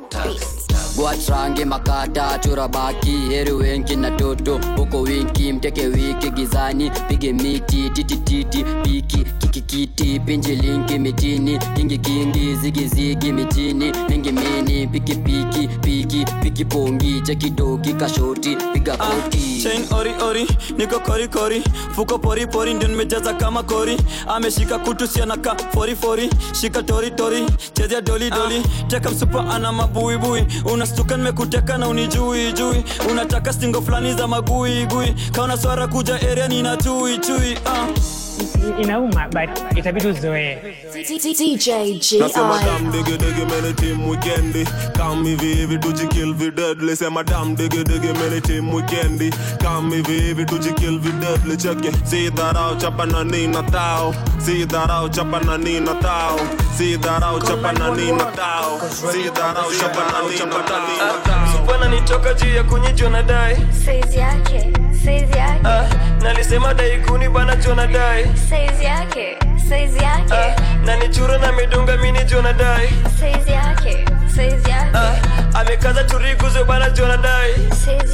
tax 0.09 0.61
gwatrange 0.97 1.65
makata 1.65 2.39
churabaki 2.39 3.11
heri 3.11 3.53
wenki 3.53 3.97
na 3.97 4.11
toto 4.11 4.61
huko 4.77 5.01
winki 5.01 5.53
mteke 5.53 5.87
wiki 5.87 6.31
gizani. 6.31 6.91
Pige 7.09 7.33
miti 7.33 7.91
titititi 7.91 8.65
piki 8.83 9.25
kikikiti 9.41 10.21
pinji 10.21 10.57
linki 10.57 10.99
mitini. 10.99 11.59
Kingi 11.77 11.99
kingi 11.99 12.55
zigizigi 12.57 13.33
mitini. 13.33 13.93
Mingi 14.09 14.33
mini 14.33 14.87
piki 14.87 15.15
piki 15.15 15.69
piki 15.69 16.25
piki 16.43 16.65
pongi. 16.65 17.21
Chekidoki 17.21 17.93
kashoti 17.95 18.57
piga 18.73 18.97
koti. 18.97 19.63
chain 19.63 19.85
ori 19.93 20.11
ori 20.23 20.47
niko 20.77 21.01
kori 21.01 21.29
kori. 21.29 21.63
Fuko 21.95 22.19
pori 22.19 22.47
pori 22.47 22.75
ndio 22.75 22.89
nimejaza 22.89 23.35
kama 23.35 23.63
kori. 23.63 23.97
Ameshika 24.27 24.79
kutu 24.79 25.07
sianaka 25.07 25.57
fori 25.75 25.97
fori. 25.97 26.31
Shika 26.61 26.83
toritori 26.83 27.51
tori 27.75 27.80
chezea 27.81 28.01
doli 28.01 28.31
doli. 28.31 28.63
Teka 28.89 29.11
msupa 29.11 29.51
ana 29.55 29.73
mabuibui 29.73 30.47
unastuka 30.73 31.17
nimekuteka 31.17 31.79
na 31.79 31.89
unijui 31.89 32.53
jui. 32.53 32.85
Unataka 33.11 33.53
stingo 33.53 33.81
fulani 33.83 34.15
za 34.15 34.27
magui 34.27 34.87
gui. 34.87 35.15
Kaona 35.33 35.57
swara 35.57 35.87
kuja 35.87 36.15
area 36.15 36.49
nina 36.49 36.77
chui 36.77 37.19
chui. 37.19 37.59
Uh. 37.67 38.81
inauma 38.81 39.29
but 39.29 39.77
itabidi 39.79 40.07
uzoee. 40.07 40.59
DJ 40.93 41.69
Nasema 42.21 42.59
GI. 42.59 42.65
dam 42.65 42.93
digi 42.93 43.11
digi 43.19 43.45
mene 43.51 43.73
team 43.73 44.09
weekendi. 44.11 44.65
Come 44.99 45.29
hivi 45.29 45.55
hivi 45.55 45.79
tujikill 45.79 46.35
vi 46.35 46.51
deadly. 46.51 46.97
Sema 46.97 47.23
dam 47.25 47.57
digi 47.57 47.85
digi 47.85 48.07
mene 48.13 48.41
team 48.41 48.75
weekendi. 48.75 49.31
Come 49.65 49.97
hivi 49.97 50.21
hivi 50.21 50.45
tujikill 50.45 50.99
vi 50.99 51.13
deadly. 51.13 51.57
Cheke 51.57 51.93
Si 52.05 52.31
dharau 52.31 52.77
chapa 52.77 53.07
na 53.07 53.25
nina 53.25 53.63
tao. 53.63 54.15
Si 54.39 54.65
dharau 54.67 55.09
chapa 55.09 55.41
na 55.41 55.57
nina 55.59 55.95
tao. 55.95 56.41
Si 56.79 56.97
dharau 56.97 57.41
chapa 57.41 57.70
na 57.73 57.91
nina 57.91 58.25
Si 58.91 59.31
dharau 59.31 59.71
chapa 59.79 60.03
na 60.13 60.21
nina 60.29 61.89
nitoka 61.91 62.35
juu 62.35 62.55
ya 62.57 62.65
kunyijwa 62.65 63.11
na 63.11 63.23
dai. 63.23 63.57
Yake, 63.87 64.17
yake, 64.19 64.73
ah, 65.65 65.85
nalisema 66.23 66.75
dai 66.75 67.01
kuni 67.01 67.29
bana 67.29 67.57
jona 67.57 67.87
dai. 67.87 68.23
Yake, 68.51 68.83
yake, 68.83 69.39
ah, 70.33 70.57
na 70.85 70.97
nichura 70.97 71.39
na 71.39 71.53
midunga 71.53 71.97
mini 71.97 72.25
jona 72.25 72.53
dai. 72.53 72.89
Yake, 73.23 73.51
yake, 73.53 74.05
ah, 74.95 75.15
amekaza 75.61 76.05
turikuzo 76.05 76.65
bana 76.65 76.91
jona 76.91 77.17
dai. 77.17 77.51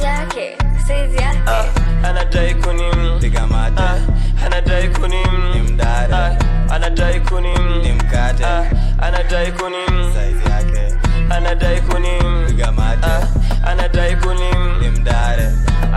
Yake, 0.01 0.57
yake. 0.89 1.41
ah, 1.47 1.65
anadai 2.03 2.53
kunim 2.55 3.19
piga 3.19 3.47
mate. 3.47 3.81
Ah, 3.81 3.97
anadai 4.45 4.89
kunim 4.89 5.53
nimdare 5.53 6.13
ah, 6.13 6.35
anadai 6.73 7.19
kunim 7.19 7.81
nimkate 7.83 8.45
ah, 8.45 8.65
anadai 9.01 9.51
kunim. 9.51 10.13
Size 10.13 10.49
yake 10.49 10.95
anadai 11.29 11.81
kunim. 11.81 12.47
Piga 12.47 12.71
mate. 12.71 13.05
Ah, 13.05 13.27
anadai 13.71 14.15
kunim. 14.15 14.79
Nimdare 14.81 15.47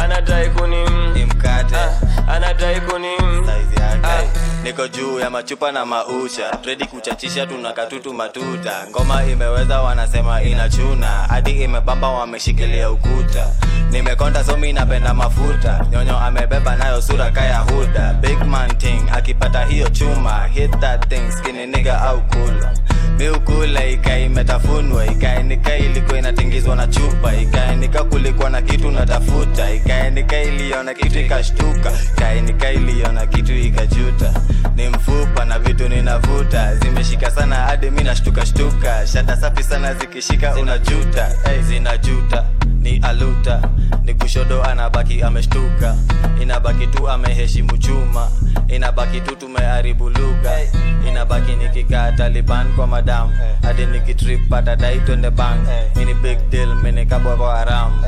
anadai 0.03 0.48
kunim. 0.51 1.12
Nimkate 1.14 1.76
ah, 1.76 2.34
anadai 2.34 2.80
kunim. 2.80 3.44
Size 3.46 3.80
yake 3.82 4.30
niko 4.71 4.89
juu 4.89 5.21
ya 5.21 5.31
machupa 5.31 5.73
na 5.73 5.87
mausha. 5.87 6.59
Redi 6.64 6.85
kuchachisha 6.85 7.47
tuna 7.47 7.73
katutu 7.73 8.14
matuta. 8.14 8.87
Ngoma 8.91 9.25
imeweza 9.25 9.81
wanasema 9.83 10.43
inachuna. 10.43 11.07
Hadi 11.07 11.51
imebamba 11.51 12.09
wameshikilia 12.09 12.91
ukuta. 12.91 13.47
Nimekonda 13.91 14.45
somi 14.45 14.73
napenda 14.73 15.14
mafuta. 15.14 15.87
Nyonyo 15.91 16.18
amebeba 16.18 16.77
nayo 16.77 17.03
sura 17.03 17.31
kaya 17.31 17.64
big 18.21 18.47
man 18.47 18.79
ting 18.79 19.03
akipata 19.12 19.64
hiyo 19.64 19.89
chuma. 19.89 20.47
Hit 20.47 20.81
that 20.81 21.09
thing 21.09 21.33
skinny 21.33 21.89
au 21.91 22.21
kula. 22.21 22.75
Miukula 23.18 23.87
ikae 23.87 24.25
imetafunwa 24.25 25.07
ikae 25.07 25.43
nika 25.43 25.77
ilikuwa 25.77 26.18
inatingizwa 26.18 26.77
na 26.77 26.87
chupa. 26.87 27.35
Ikae 27.35 27.77
nika 27.77 28.05
kulikuwa 28.05 28.51
na 28.51 28.62
kitu 28.62 28.91
natafuta 28.91 29.71
ikae 29.71 30.11
nika 30.11 30.43
iliona 30.43 30.95
kitu 30.95 31.18
ikashtuka. 31.21 31.93
Kaenika 32.16 32.73
iliona 32.73 33.27
kitu 33.27 33.55
ikajuta 33.55 34.33
ni 34.76 34.88
mfupa 34.88 35.44
na 35.44 35.58
vitu 35.58 35.88
ninavuta. 35.88 36.76
Zimeshika 36.76 37.30
sana 37.30 37.56
hadi 37.56 37.90
mi 37.90 38.02
nashtuka 38.04 38.46
shtuka. 38.46 39.06
Shata 39.06 39.36
safi 39.36 39.62
sana 39.62 39.94
zikishika 39.94 40.54
unajuta. 40.54 41.28
Hey, 41.44 41.62
zinajuta. 41.62 42.44
Ni 42.80 42.98
aluta. 42.98 43.62
Ni 44.04 44.14
kushodo 44.14 44.62
anabaki 44.64 45.22
ameshtuka. 45.22 45.96
Inabaki 46.42 46.86
tu 46.86 47.08
ameheshimu 47.11 47.78
chuma. 47.78 48.28
Inabaki 48.68 49.20
tu 49.20 49.36
tumeharibu 49.36 50.11
lugha. 50.11 50.58
Inabaki 51.08 51.52
nikikaa 51.56 52.12
taliban 52.12 52.72
kwa 52.72 52.86
madamu. 52.86 53.32
Hadi 53.62 53.86
nikitrip 53.86 54.48
patadai 54.48 54.98
twende 55.00 55.30
bank. 55.30 55.61
Mini 55.96 56.14
big 56.14 56.38
deal 56.50 56.74
minikabwa 56.74 57.36
kwa 57.36 57.56
haramu 57.56 58.04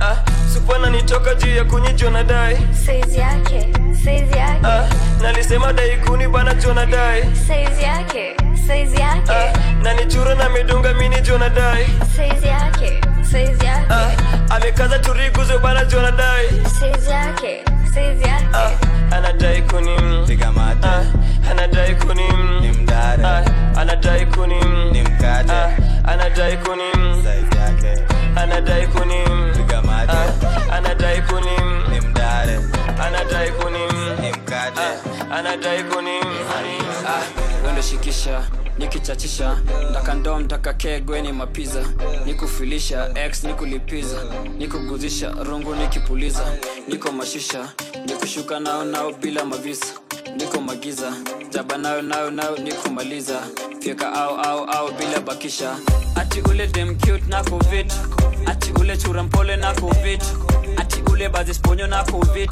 ah, 0.00 0.16
supana 0.52 0.90
nitoka 0.90 1.34
juu 1.34 1.56
ya 1.56 1.64
kunyijwa 1.64 2.10
na 2.10 2.22
dai. 2.24 2.56
Saizi 2.86 3.18
yake, 3.18 3.68
saizi 4.04 4.38
yake, 4.38 4.66
ah, 4.66 4.88
nalisema 5.22 5.72
dai 5.72 5.96
kuni 5.96 6.28
bana 6.28 6.54
jona 6.54 6.86
dai. 6.86 7.22
Saizi 7.48 7.82
yake, 7.82 8.36
saizi 8.66 9.00
yake, 9.00 9.32
ah, 9.32 9.52
na 9.82 9.94
nichura 9.94 10.34
na 10.34 10.48
midunga 10.48 10.94
mini 10.94 11.20
jona 11.20 11.48
dai. 11.48 11.86
Saizi 12.16 12.46
yake, 12.46 13.00
saizi 13.32 13.64
yake, 13.66 13.92
ah, 13.92 14.10
amekaza 14.54 14.98
turiguzo 14.98 15.58
bana 15.58 15.84
jona 15.84 16.10
dai. 16.10 16.46
Saizi 16.80 17.10
yake, 17.10 17.62
saizi 17.94 18.22
yake, 18.22 18.46
ah, 18.54 18.70
anadai 19.16 19.62
kuni 19.62 19.96
ah, 20.82 21.02
anadai 21.50 21.94
kuni 21.94 22.22
ah, 22.92 23.42
anadai 23.80 24.26
kuni 24.26 24.54
ah, 25.24 25.70
anadai 26.04 26.56
kuni 26.56 26.84
anadai 28.36 28.86
kuni 30.06 30.18
ah, 30.18 30.76
anadai 30.76 31.20
kuni 31.28 31.56
anadai 33.04 33.50
kuni 33.58 33.84
ah, 34.76 34.94
anadai 35.38 35.82
kuni 35.90 36.16
ah, 37.06 37.22
wendo 37.26 37.45
shikisha 37.82 38.46
nikichachisha. 38.78 39.56
Ndakandoo 39.90 40.38
mtaka 40.38 40.74
kegweni 40.74 41.32
mapiza. 41.32 41.82
Nikufilisha 42.26 43.10
x 43.26 43.44
nikulipiza. 43.44 44.16
Nikuguzisha 44.58 45.30
rungu 45.30 45.74
nikipuliza. 45.74 46.44
Niko 46.88 47.12
mashisha 47.12 47.68
nikushuka 48.06 48.60
nao 48.60 48.84
nao 48.84 49.12
bila 49.12 49.44
mavisa. 49.44 49.86
Niko 50.36 50.60
magiza 50.60 51.12
jaba 51.50 51.78
nayo 51.78 52.02
nayo 52.02 52.30
nayo 52.30 52.56
nikumaliza. 52.58 53.40
Fyeka 53.80 54.12
au 54.12 54.36
au 54.36 54.64
au 54.64 54.92
bila 54.92 55.20
bakisha. 55.20 55.76
Ati 56.14 56.40
ule 56.40 56.66
dem 56.66 56.94
cute 56.98 57.22
nako 57.28 57.58
vitu 57.58 57.94
ati 58.46 58.72
ule 58.72 58.96
churampole 58.96 59.56
na 59.56 59.74
covid. 59.74 60.22
Ati 60.76 61.02
ule 61.12 61.28
bazisponyo 61.28 61.86
na 61.86 62.04
covid. 62.04 62.50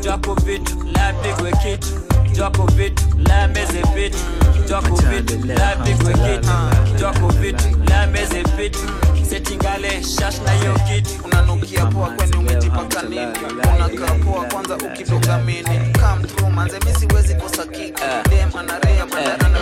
Jwako 0.00 0.34
vitu 0.34 0.82
la 0.94 1.12
pigwe 1.12 1.52
kitu 1.52 1.88
jwako 2.32 2.66
vitu 2.66 3.02
la 3.28 3.48
meze 3.48 3.82
vitu 3.94 4.18
vitu 4.66 5.46
la 5.46 5.76
big 5.84 5.96
wicket 6.06 6.46
jwako 6.98 7.32
la 7.88 8.06
meze 8.06 8.42
vitu 8.56 8.78
setingale 9.30 10.02
shash 10.02 10.40
na 10.44 10.52
hiyo 10.52 10.74
kit 10.88 11.08
unanukia 11.24 11.86
poa 11.86 12.10
kwani 12.10 12.36
umejipaka 12.36 13.02
nini? 13.02 13.26
unakaa 13.76 14.14
poa 14.14 14.44
kwanza 14.44 14.76
ukitoka 14.76 15.38
mini 15.38 15.92
come 15.92 16.26
through 16.26 16.52
manze 16.52 16.78
mi 16.78 16.94
siwezi 16.94 17.34
kosa 17.34 17.66
kiki 17.66 18.02
dem 18.30 18.50
anarea 18.58 19.06
bandarana 19.06 19.58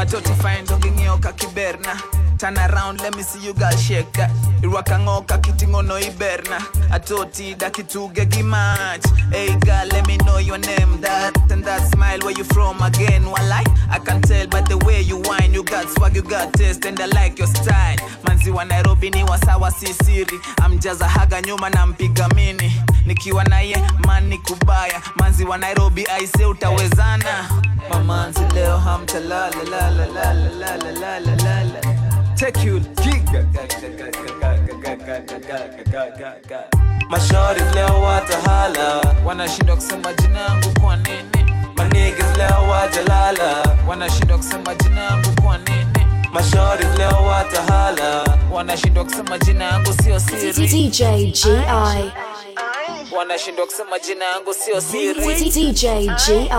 atoti 0.00 0.32
fine 0.34 0.62
donging'ioka 0.68 1.32
kiberna 1.32 1.96
turn 2.38 2.56
around 2.58 3.00
let 3.00 3.14
me 3.16 3.22
see 3.22 3.38
you 3.46 3.54
girl 3.54 3.76
shake 3.76 4.10
that 4.12 4.30
irwakang'oka 4.62 5.38
kiting'ono 5.38 5.98
iberna 6.00 6.58
atoti 6.90 7.54
dakituge 7.54 8.26
gi 8.26 8.42
mach 8.42 9.02
hey 9.30 9.48
girl 9.60 9.86
let 9.92 10.06
me 10.06 10.16
know 10.18 10.38
your 10.38 10.58
name. 10.58 11.00
That 11.00 11.50
and 11.50 11.64
that 11.64 11.82
smile 11.90 12.20
where 12.22 12.30
you 12.38 12.44
from 12.44 12.80
again. 12.80 13.24
Walai 13.24 13.64
i 13.90 13.98
can 13.98 14.22
tell 14.22 14.46
by 14.46 14.60
the 14.60 14.78
way 14.86 15.00
you 15.00 15.16
whine. 15.22 15.52
You 15.52 15.64
got 15.64 15.88
swag 15.90 16.14
you 16.14 16.22
got 16.22 16.52
taste 16.52 16.84
and 16.86 17.00
i 17.00 17.06
like 17.06 17.38
your 17.38 17.48
style. 17.48 17.96
Manzi 18.24 18.50
wa 18.52 18.64
nairobi 18.64 19.10
ni 19.10 19.24
wasawa 19.24 19.70
si 19.70 19.86
siri. 20.04 20.38
Amjaza 20.62 21.08
haga 21.08 21.40
nyuma 21.42 21.70
na 21.70 21.86
mpiga 21.86 22.28
mini. 22.28 22.72
Nikiwa 23.06 23.44
naye 23.44 23.76
mani 24.06 24.38
kubaya. 24.38 25.02
Manzi 25.16 25.44
wa 25.44 25.58
nairobi 25.58 26.06
aise 26.06 26.44
utawezana 26.44 27.48
mamanzi 27.90 28.40
leo 28.54 28.76
hamtalala 28.78 29.56
lala 29.70 30.06
lala 30.06 30.50
lala 30.60 30.92
lala 31.00 31.36
lala 31.44 31.80
take 32.36 32.64
you 32.66 32.80
giga 32.80 33.46
mashori 37.10 37.60
leo 37.74 38.02
watahala 38.02 39.00
wanashindwa 39.26 39.76
kusema 39.76 40.12
jina 40.14 40.40
yangu 40.40 40.80
kwa 40.80 40.96
nini 40.96 41.52
manigis 41.76 42.36
leo 42.38 42.68
wajalala 42.70 43.76
wanashindwa 43.88 44.36
kusema 44.38 44.74
jina 44.74 45.00
yangu 45.04 45.42
kwa 45.42 45.58
nini 45.58 46.06
mashori 46.32 46.84
leo 46.98 47.22
watahala 47.26 48.24
wanashindwa 48.52 49.04
kusema 49.04 49.38
jina 49.38 49.64
yangu 49.64 49.92
sio 50.02 50.20
siri 50.20 50.66
DJ 50.66 51.02
GI. 51.32 52.12
Wanashindwa 53.16 53.66
kusema 53.66 53.98
jina 53.98 54.24
yangu 54.24 54.54
sio 54.54 54.80
siri 54.80 55.34
DJ 55.50 55.84
GI. 56.26 56.50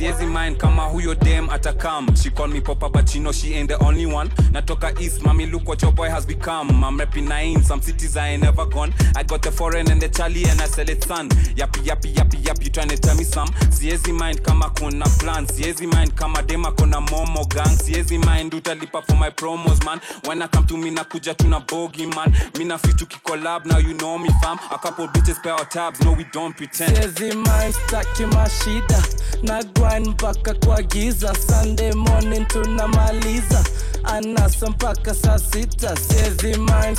Siezi 0.00 0.26
mind 0.26 0.56
kama 0.56 0.82
huyo 0.84 1.14
dem 1.14 1.50
atakam. 1.50 2.16
She 2.16 2.30
call 2.30 2.48
me 2.48 2.60
popa 2.60 2.88
but 2.88 3.06
she 3.06 3.18
know 3.18 3.32
she 3.32 3.52
ain't 3.54 3.68
the 3.68 3.76
only 3.84 4.06
one. 4.06 4.30
Natoka 4.50 4.98
east 4.98 5.20
mami 5.22 5.44
look 5.52 5.68
what 5.68 5.82
your 5.82 5.92
boy 5.92 6.08
has 6.08 6.24
become. 6.24 6.70
I'm 6.82 6.98
repping 6.98 7.28
nine 7.28 7.62
some 7.62 7.82
cities 7.82 8.16
i 8.16 8.28
ain't 8.28 8.42
never 8.42 8.64
gone. 8.64 8.94
I 9.14 9.22
got 9.24 9.42
the 9.42 9.52
foreign 9.52 9.90
and 9.90 10.00
the 10.00 10.08
charlie 10.08 10.44
and 10.44 10.58
i 10.58 10.64
sell 10.64 10.88
it 10.88 11.04
son. 11.04 11.28
Yappy 11.54 11.84
yappy 11.84 12.14
yappy 12.14 12.38
yappy 12.42 12.64
you 12.64 12.70
trying 12.70 12.88
to 12.88 12.96
tell 12.96 13.14
me 13.14 13.24
some? 13.24 13.48
Siezi 13.68 14.12
mind 14.18 14.40
kama 14.42 14.70
kuna 14.70 15.04
plan. 15.18 15.46
Siezi 15.46 15.86
mind 15.86 16.14
kama 16.14 16.42
dem 16.44 16.64
akona 16.64 17.00
momo 17.02 17.44
gang. 17.50 17.76
Siezi 17.76 18.16
mind 18.24 18.54
utalipa 18.54 19.02
for 19.06 19.16
my 19.16 19.28
promos 19.28 19.84
man. 19.84 20.00
When 20.24 20.40
i 20.40 20.46
come 20.46 20.66
to 20.68 20.78
me 20.78 20.90
nakuja 20.90 21.34
tuna 21.36 21.60
bogi 21.60 22.06
man. 22.14 22.32
Mi 22.56 22.64
na 22.64 22.78
fit 22.78 22.96
to 22.96 23.04
collab 23.04 23.66
now 23.66 23.76
you 23.76 23.92
know 23.92 24.16
me 24.16 24.30
fam. 24.42 24.58
A 24.70 24.78
couple 24.78 25.06
bitches 25.08 25.42
pay 25.42 25.50
our 25.50 25.66
tabs 25.66 26.00
no 26.02 26.12
we 26.12 26.24
don't 26.32 26.56
pretend. 26.56 26.96
Siezi 26.96 27.34
mind 27.34 27.74
staki 27.74 28.24
mashida 28.26 29.02
na 29.42 29.62
grind 29.90 30.06
mpaka 30.08 30.54
kwa 30.54 30.82
giza. 30.82 31.34
Sunday 31.34 31.92
morning 31.92 32.46
tunamaliza. 32.48 33.64
Anasa 34.04 34.66
mpaka 34.70 35.14
saa 35.14 35.38
sita. 35.38 35.96
Siezi 35.96 36.58
mind 36.58 36.98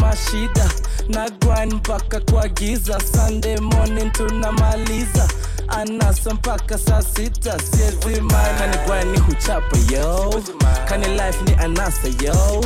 mashida. 0.00 0.70
Na 1.08 1.30
grind 1.30 1.72
mpaka 1.72 2.20
kwa 2.20 2.48
giza. 2.48 3.00
Sunday 3.00 3.56
morning 3.60 4.12
tunamaliza. 4.12 5.28
Anasa 5.68 6.34
mpaka 6.34 6.78
saa 6.78 7.02
sita. 7.02 7.58
Siezi 7.58 8.20
mind. 8.20 9.20
Huchapa 9.26 9.76
yo? 9.92 10.42
Kani 10.88 11.06
life 11.08 11.42
ni 11.46 11.54
anasa 11.54 12.08
yo? 12.22 12.60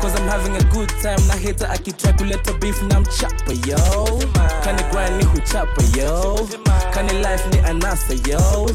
Cause 0.00 0.18
i'm 0.18 0.28
having 0.28 0.56
a 0.56 0.62
good 0.74 0.88
time. 1.02 1.26
Na 1.28 1.34
hita 1.34 1.70
akitry 1.70 2.12
kuleta 2.12 2.52
beef 2.52 2.82
na 2.82 3.00
mchapa 3.00 3.52
yo? 3.66 3.78
Kani 4.64 4.82
grind 4.92 5.24
huchapa 5.32 5.82
yo? 6.00 6.48
Kani 6.94 7.12
life 7.12 7.48
ni 7.52 7.58
anasa 7.58 8.14
yo 8.30 8.70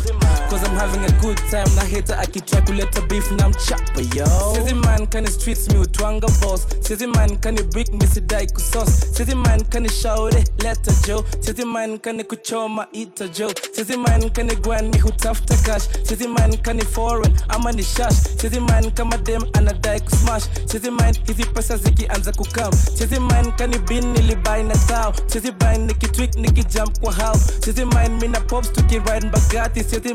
cause 0.50 0.64
i'm 0.68 0.76
having 0.76 1.04
a 1.06 1.12
good 1.22 1.38
time 1.50 1.76
na 1.76 1.82
hita 1.84 2.20
akitry 2.20 2.62
kuleta 2.62 3.02
beef 3.02 3.32
na 3.32 3.50
mchapa 3.50 4.02
yo 4.16 4.28
sizi 4.56 4.74
man 4.74 5.08
kani 5.08 5.28
streets 5.28 5.68
mi 5.70 5.78
utwanga 5.80 6.28
boss 6.42 6.68
sizi 6.80 7.08
man 7.08 7.38
kani 7.38 7.64
brick 7.64 7.94
mi 7.94 8.08
sidai 8.08 8.48
kusos 8.48 8.90
sizi 9.18 9.36
man 9.36 9.64
kani 9.64 9.90
shauri 9.90 10.44
leta 10.64 10.92
jo 11.08 11.26
sizi 11.40 11.66
man 11.66 12.00
kani 12.00 12.24
kuchoma 12.24 12.88
ita 12.92 13.28
jo 13.28 13.52
sizi 13.76 13.98
man 13.98 14.30
kani 14.30 14.58
ni 14.92 15.00
hutafuta 15.00 15.58
cash 15.58 15.84
sizi 16.04 16.28
man 16.28 16.58
kani 16.58 16.82
foreign 16.86 17.38
ama 17.50 17.72
ni 17.72 17.84
shash 17.84 18.16
sizi 18.42 18.60
man 18.60 18.92
kama 18.92 19.18
dem 19.18 19.42
anadai 19.54 20.00
kusmash 20.02 20.44
sizi 20.66 20.92
man 20.92 21.16
hizi 21.28 21.46
pesa 21.46 21.78
zikianza 21.78 22.32
kukam 22.32 22.72
sizi 22.98 23.20
man 23.20 23.52
kani 23.52 23.78
bin 23.80 24.12
nilibai 24.12 24.64
na 24.64 24.76
tao 24.78 25.14
sizi 25.28 25.52
man 25.62 25.86
nikitwik 25.86 26.36
nikijump 26.36 27.00
kwa 27.00 27.14
how 27.14 27.36
sizi 27.66 27.86
man 27.86 28.12
mina 28.22 28.40
pops 28.42 28.72
tukiride 28.72 29.28
mbagati 29.28 29.84
sizi 29.84 30.14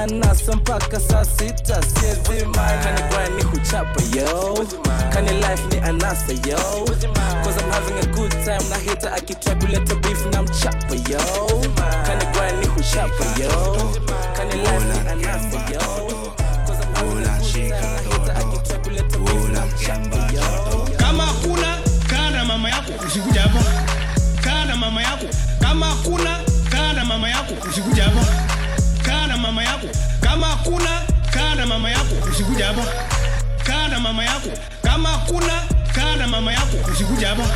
anasa 0.00 0.56
mpaka 0.56 1.00
saa 1.00 1.24
sita 1.24 1.82
siezi 1.82 2.44
mind. 2.44 2.56
Na 2.56 2.92
ni 2.92 3.02
grind 3.02 3.36
ni 3.36 3.42
huchapa 3.42 4.02
yo. 4.16 4.66
Kani 5.12 5.30
life 5.32 5.62
ni 5.70 5.78
anasa 5.88 6.32
yo. 6.32 6.58
Cause 7.44 7.58
I'm 7.60 8.12
good 8.14 8.30
time 8.44 8.68
na 8.70 8.76
hita 8.76 9.12
akitry 9.14 9.54
kuleta 9.54 9.94
na 10.32 10.42
mchapa 10.42 10.94
yo. 10.94 11.20
Kani 12.06 12.24
gwani 12.32 12.66
huchapa 12.66 13.24
yo. 13.42 13.76
Kani 14.36 14.54
life 14.54 14.84
ni 14.92 15.08
anasa 15.10 15.56
yo. 15.72 15.82
Kama 20.96 21.26
kuna 21.42 21.78
kaa 22.10 22.30
na 22.30 22.44
mama 22.44 22.68
yako 22.70 22.92
usikuja 23.06 23.40
hapa 23.42 23.60
kaa 24.44 24.64
na 24.64 24.76
mama 24.76 25.02
yako. 25.02 25.26
Kama 25.60 25.94
kuna 26.04 26.38
kaa 26.70 26.92
na 26.92 27.04
mama 27.04 27.28
yako 27.28 27.54
usikuja 27.70 28.04
hapa 28.04 28.26
mama 29.42 29.62
yako. 29.64 29.86
Kama 30.20 30.46
hakuna 30.46 31.02
kaa 31.30 31.54
na 31.54 31.66
mama 31.66 31.90
yako. 31.90 32.14
Usikuja 32.30 32.66
hapa. 32.66 32.84
Kaa 33.64 33.88
na 33.88 34.00
mama 34.00 34.24
yako. 34.24 34.48
Kama 34.82 35.08
hakuna 35.08 35.62
kaa 35.94 36.16
na 36.16 36.26
mama 36.26 36.52
yako. 36.52 36.76
Usikuja 36.92 37.28
hapa. 37.28 37.46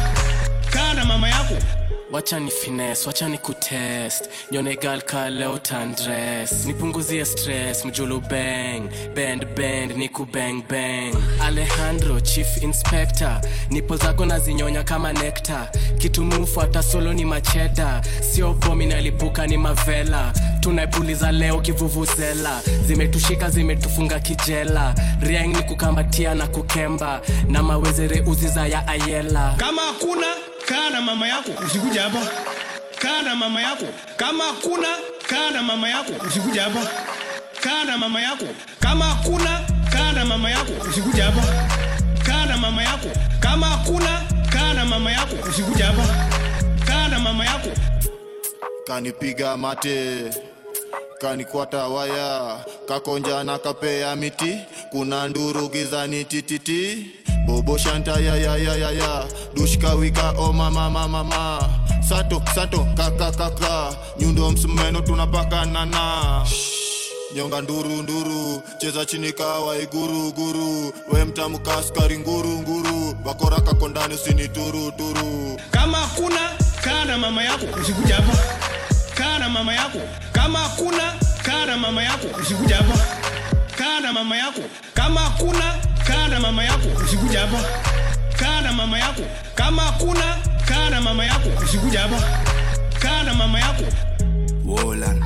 Kaa 0.71 0.95
na 0.95 1.05
mama 1.05 1.29
yako 1.29 1.55
wacha 2.13 2.41
ni 2.41 2.51
fines 2.51 3.07
wacha 3.07 3.29
ni 3.29 3.39
kutest. 3.39 4.29
Nyone 4.51 4.77
gal 4.77 5.03
ka 5.03 5.31
tandres 5.59 6.67
nipunguzie 6.67 7.25
stress 7.25 7.85
mjulu 7.85 8.21
bang 8.21 8.83
bend 9.15 9.47
bend 9.57 9.97
ni 9.97 10.09
kubang 10.09 10.63
bang. 10.69 11.15
Alejandro 11.43 12.21
chief 12.21 12.63
inspector. 12.63 13.41
Nipo 13.71 13.97
zako 13.97 14.27
na 14.27 14.39
kama 14.85 15.13
nekta 15.13 15.71
hata 16.61 16.83
solo 16.83 17.13
ni 17.13 17.25
macheda 17.25 18.03
sio 18.21 18.53
bomi 18.55 18.87
nalipuka 18.87 19.47
ni 19.47 19.57
mavela. 19.57 20.33
Tunaipuliza 20.61 21.33
leo 21.33 21.61
kivuvuzela. 21.61 22.61
Zimetushika 22.87 23.51
zimetufunga 23.51 24.21
kijela. 24.21 24.95
Riang 25.21 25.47
ni 25.49 25.63
kukamatia 25.63 26.35
na 26.35 26.47
kukemba. 26.47 27.21
Na 27.49 27.63
mawezere 27.63 28.21
ya 28.67 28.89
ayela. 28.89 29.55
Kama 29.57 29.83
kuna 30.01 30.27
kaa 30.67 30.91
na 30.91 31.01
mama 31.01 31.29
yako 31.29 31.51
usikuja 31.67 32.03
hapa. 32.03 32.27
Kaa 32.99 33.23
na 33.23 33.37
mama 33.37 33.63
yako. 33.63 33.85
Kama 34.17 34.45
hakuna 34.45 34.89
kaa 35.27 35.51
na 35.51 35.63
mama 35.63 35.89
yako 35.89 36.13
usikuja 36.27 36.63
hapa. 36.63 36.81
Kaa 37.61 37.85
na 37.85 37.99
mama 37.99 38.21
yako. 38.23 38.45
Kama 38.81 39.05
hakuna 39.05 39.61
kaa 39.93 40.13
na 40.13 40.25
mama 40.25 40.51
yako 40.51 40.73
usikuja 40.91 41.25
hapa. 41.25 41.43
Kaa 42.27 42.47
na 42.47 42.57
mama 42.57 42.83
yako. 42.83 43.09
Kama 43.41 43.67
hakuna 43.67 44.23
kaa 44.53 44.75
na 44.75 44.85
mama 44.85 45.13
yako 45.13 45.37
usikuja 45.49 45.87
hapa. 45.87 46.07
Kaa 46.87 47.09
na 47.09 47.19
mama 47.19 47.45
yako. 47.45 47.69
Kanipiga 48.87 49.57
mate 49.57 50.25
kanikwata 51.21 51.89
waya 51.89 52.59
kakonja 52.89 53.45
na 53.45 53.59
kapea 53.59 54.17
miti 54.17 54.59
kuna 54.91 55.29
nduru 55.29 55.69
gizani 55.69 56.25
tititi 56.25 57.07
bobo 57.67 57.79
shanta 57.79 58.21
ya 58.21 58.37
ya 58.37 58.57
ya 58.57 58.75
ya 58.77 58.91
ya. 58.91 59.27
Dushka 59.55 59.95
wika 59.99 60.35
o 60.39 60.53
mama 60.53 60.89
mama 60.91 61.09
mama 61.09 61.59
sato 62.09 62.41
sato 62.55 62.87
kaka 62.97 63.33
kaka 63.33 63.91
nyundo 64.21 64.51
msumeno 64.51 65.01
tunapaka 65.01 65.65
nana 65.67 66.45
nyonga 67.35 67.61
nduru 67.61 68.03
nduru. 68.03 68.63
Cheza 68.79 69.05
chini 69.05 69.33
kawa 69.33 69.77
iguru 69.79 70.33
guru. 70.33 70.93
We 71.13 71.25
mtamka 71.25 71.77
askari 71.79 72.19
nguru 72.19 72.49
nguru. 72.63 73.15
Bakora 73.25 73.61
kako 73.61 73.89
ndani 73.89 74.15
usini 74.15 74.49
turu. 74.49 74.93
Turu 74.93 75.61
kama 75.71 75.99
kuna 76.17 76.51
kaa 76.85 77.05
na 77.05 77.19
mama 77.19 77.43
yako 77.45 77.67
usikuja 77.81 78.15
hapa. 78.17 78.39
Kaa 79.15 79.39
na 79.39 79.49
mama 79.49 79.75
yako. 79.75 79.99
Kama 80.33 80.59
hakuna 80.59 81.15
kaa 81.43 81.67
na 81.67 81.77
mama 81.77 82.03
yako 82.03 82.27
usikuja 82.43 82.77
hapa 82.77 83.26
kaa 83.87 84.01
na 84.01 84.13
mama 84.13 84.37
yako. 84.37 84.61
Kama 84.95 85.21
hakuna 85.21 85.75
kaa 86.07 86.29
na 86.29 86.41
mama 86.41 86.65
yako. 86.65 86.89
Usikuja 87.05 87.41
hapa. 87.41 87.61
Kaa 88.37 88.61
na 88.61 88.73
mama 88.73 88.99
yako. 88.99 89.23
Kama 89.55 89.83
hakuna 89.83 90.37
kaa 90.69 90.91
na 90.91 91.01
mama 91.01 91.25
yako. 91.25 91.49
Usikuja 91.65 92.01
hapa. 92.01 92.23
Kaa 92.99 93.23
na 93.23 93.35
mama 93.35 93.61
yako. 93.61 93.85
Wolan. 94.65 95.25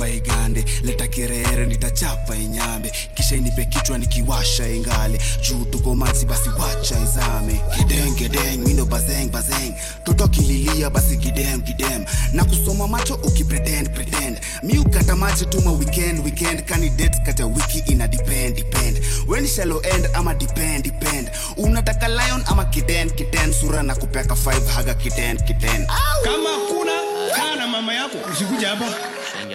Chapa 0.00 0.08
igande, 0.08 0.64
leta 0.82 1.06
kirere 1.08 1.66
nitachapa 1.66 2.36
inyambe, 2.36 2.92
kisha 3.14 3.36
inipe 3.36 3.64
kichwa 3.64 3.98
nikiwasha 3.98 4.68
ingale, 4.68 5.20
juu 5.48 5.64
tuko 5.64 5.94
mazi 5.94 6.26
basi 6.26 6.48
wacha 6.48 6.96
izame. 7.02 7.60
Gideng 7.78 8.14
gideng, 8.16 8.58
mino 8.66 8.84
bazeng 8.86 9.30
bazeng, 9.30 9.74
toto 10.04 10.28
kililia 10.28 10.90
basi 10.90 11.16
kidem 11.16 11.60
kidem, 11.62 12.04
na 12.32 12.44
kusoma 12.44 12.88
macho 12.88 13.14
ukipretend 13.14 13.90
pretend, 13.94 14.40
mi 14.62 14.78
ukata 14.78 15.16
maji 15.16 15.46
tuma 15.46 15.72
weekend 15.72 16.24
weekend, 16.24 16.64
candidate 16.66 17.18
kata 17.26 17.46
wiki 17.46 17.92
ina 17.92 18.08
depend 18.08 18.56
depend, 18.56 19.00
when 19.28 19.46
shallow 19.46 19.80
end? 19.80 20.06
Ama 20.14 20.34
depend 20.34 20.84
depend, 20.84 21.30
unataka 21.56 22.08
lion 22.08 22.42
ama 22.46 22.64
kiden 22.64 23.10
kiden, 23.10 23.52
sura 23.52 23.82
na 23.82 23.94
kupeka 23.94 24.34
5 24.34 24.66
haga 24.66 24.94
kiden 24.94 25.36
kiden. 25.46 25.86
kama 26.24 26.50
kuna 26.68 26.92
kana 27.36 27.66
mama 27.66 27.94
yako. 27.94 28.16
Usikuja 28.32 28.68
hapa 28.68 28.84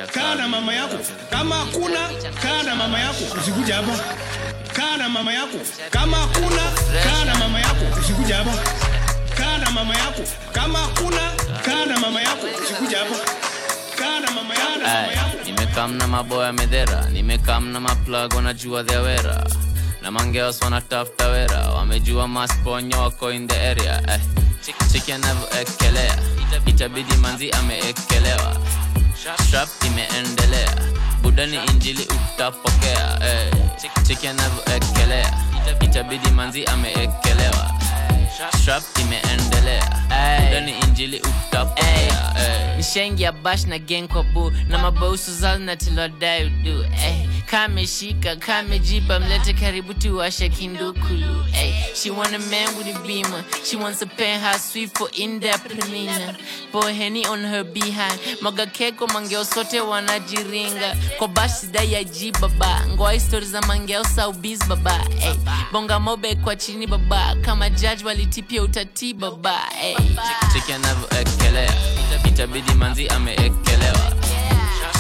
kaa 0.04 0.36
na 0.36 0.48
mama 0.48 0.74
yako. 0.74 0.98
Kama 1.30 1.56
hakuna 1.56 2.10
kaa 2.44 2.64
na 2.64 2.76
mama 2.76 3.00
yako. 3.00 3.24
Usikuja 3.42 3.76
hapa 3.76 4.00
kaa 4.74 4.98
na 4.98 5.10
mama 5.10 5.34
yako. 5.34 5.58
Kama 5.90 6.18
hakuna 6.18 6.62
kaa 7.04 7.26
na 7.26 7.36
mama 7.36 7.60
yako. 7.60 8.00
Usikuja 8.00 8.36
hapa 8.36 8.52
kaa 9.38 9.58
na 9.58 9.72
mama 9.72 9.96
yako. 9.98 10.22
Kama 10.54 10.80
hakuna 10.80 11.32
kaa 11.66 11.86
na 11.86 12.00
mama 12.00 12.22
yako. 12.22 12.48
Usikuja 12.64 12.98
hapa 12.98 13.16
kaa 13.98 14.20
na 14.20 14.32
mama 14.32 14.54
yako. 14.54 14.80
Mama 14.80 15.12
yako. 15.14 15.38
Nimekam 15.46 15.94
na 15.98 16.08
maboya 16.08 16.54
medhera 16.54 17.10
nimekamna 17.10 17.80
maplug 17.80 18.34
wanajua 18.36 18.84
dhewera 18.84 19.44
na 20.02 20.12
mangeos 20.12 20.62
wanatafuta 20.62 21.28
wera. 21.28 21.70
Wamejua 21.70 22.28
masponya 22.28 22.98
wako 22.98 23.32
in 23.32 23.48
the 23.48 23.56
area. 23.70 24.02
Eh. 24.14 24.20
chiki 24.92 25.12
anavyoekelea 25.12 26.16
itabidi 26.66 27.16
manzi 27.16 27.52
ameekelewa 27.52 28.58
strap 29.16 29.70
imeendelea 29.86 30.70
budani 31.22 31.60
injili 31.72 32.08
utapokea 32.34 33.20
eh. 33.24 33.54
chiki 34.08 34.28
anavyoekelea 34.28 35.34
itabidi 35.82 36.30
manzi 36.30 36.66
ameekelewa 36.66 37.72
strap 38.36 38.84
imeendelea. 39.02 40.04
Ndani 40.50 40.72
injili 40.80 41.20
utapokea 41.20 42.34
eh. 42.96 43.20
ya 43.20 43.32
bash 43.32 43.66
na 43.66 43.80
gang 43.80 44.08
kwa 44.08 44.24
bu 44.24 44.52
na 44.68 44.78
mabausu 44.78 45.36
zao 45.36 45.58
natilodai 45.58 46.46
udu 46.46 46.86
kameshika 47.46 48.36
kamejipa 48.36 49.20
mlete 49.20 49.54
karibu 49.54 49.94
tuwashe 49.94 50.50
kindukulu. 50.50 51.46
She 51.94 52.12
want 52.12 52.34
a 52.34 52.40
man 52.40 52.68
with 52.78 52.88
a 52.96 53.00
beamer. 53.08 53.44
She 53.64 53.78
wants 53.78 54.02
a 54.02 54.06
penthouse 54.06 54.72
suite 54.72 54.98
for 54.98 55.08
indepreneur 55.10 56.36
boy 56.72 56.94
henny 56.94 57.26
on 57.26 57.40
her 57.44 57.64
behind. 57.64 58.20
Maga 58.42 58.66
keko 58.66 59.08
mangeo 59.08 59.46
sote 59.46 59.80
wanajiringa. 59.82 60.96
Kwa 61.18 61.28
bash 61.28 61.52
sidai 61.52 61.94
ya 61.94 62.04
ji 62.04 62.32
baba. 62.32 62.86
Ngoa 62.88 63.12
histori 63.14 63.46
za 63.46 63.62
mangeo 63.62 64.04
saubis 64.04 64.60
baba. 64.68 65.00
Eh. 65.22 65.36
bonga 65.72 66.00
mobe 66.00 66.36
kwa 66.36 66.56
chini 66.56 66.88
baba. 66.88 67.36
Kama 67.42 67.70
judge 67.70 68.04
walitipia 68.26 68.62
utati 68.64 69.14
baba 69.14 69.60
eh. 69.84 69.98
chiki 70.54 70.74
anavyoekelea 70.74 71.72
itabidi 72.28 72.74
manzi 72.74 73.08
ameekelewa. 73.08 74.12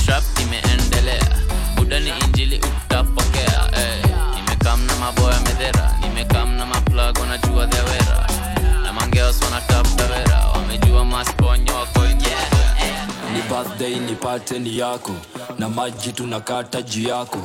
Strap 0.01 0.23
imeendelea. 0.41 1.27
Budani 1.75 2.09
injili 2.25 2.57
utapokea 2.85 3.69
eh. 3.77 4.05
nimekam 4.35 4.85
na 4.85 4.95
maboya 4.95 5.39
medhera 5.39 5.93
nimekam 6.01 6.51
na 6.55 6.65
maplug 6.65 7.17
wanajua 7.19 7.65
dhewera 7.65 8.27
na 8.83 8.93
mangeos 8.93 9.41
wanatafuta 9.41 10.47
wamejua 10.55 11.05
masponyo 11.05 11.75
wako 11.75 11.99
ni 13.33 13.41
birthday 13.41 13.95
nipate 13.95 14.59
ni 14.59 14.77
yako. 14.77 15.11
Na 15.59 15.69
maji 15.69 16.11
tunakata 16.11 16.81
juu 16.81 17.07
yako. 17.07 17.37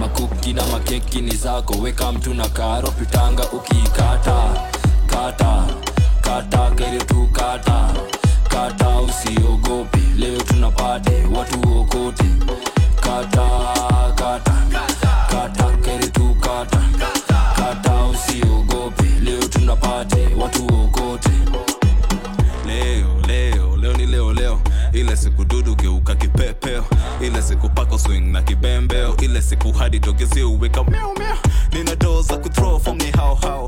Makuki 0.00 0.52
na 0.52 0.66
makeki 0.66 1.20
ni 1.20 1.36
zako. 1.36 1.72
Weka 1.78 2.12
mtu 2.12 2.34
na 2.34 2.48
karo 2.48 2.90
pitanga 2.90 3.50
ukiikata 3.50 4.50
kata 5.08 5.64
kata 6.20 6.70
kere 6.76 6.98
tu 6.98 7.28
kata 7.32 7.92
kata 8.48 8.88
usiogope. 9.00 9.98
Leo 10.16 10.38
tunapate 10.42 11.24
watu 11.36 11.70
wokote. 11.72 12.24
Kata 13.00 13.48
kata 14.14 14.54
kata 15.30 15.76
kere 15.84 16.06
tu 16.08 16.36
kata 16.40 16.80
kata 17.56 18.04
usiogope. 18.04 19.04
Leo 19.22 19.42
tunapate 19.48 20.28
watu 20.38 20.66
wokote. 20.66 21.30
Leo 22.66 23.06
leo 23.26 23.76
leo 23.76 23.92
ni 23.96 24.06
leo 24.06 24.32
leo. 24.32 24.60
Ile 24.92 25.16
siku 25.16 25.44
dudu 25.44 25.74
geuka 25.76 26.14
kipepeo. 26.14 26.84
Ile 27.20 27.42
siku 27.42 27.68
pako 27.68 27.98
swing 27.98 28.20
na 28.32 28.42
kibembeo. 28.42 29.16
Ile 29.16 29.42
siku 29.42 29.72
hadi 29.72 29.98
dogezi 29.98 30.42
uweka 30.42 30.84
meo 30.84 31.14
meo 31.18 31.36
nina 31.72 31.94
doo 31.96 32.22
ni 32.94 33.10
hao 33.10 33.34
hao 33.34 33.67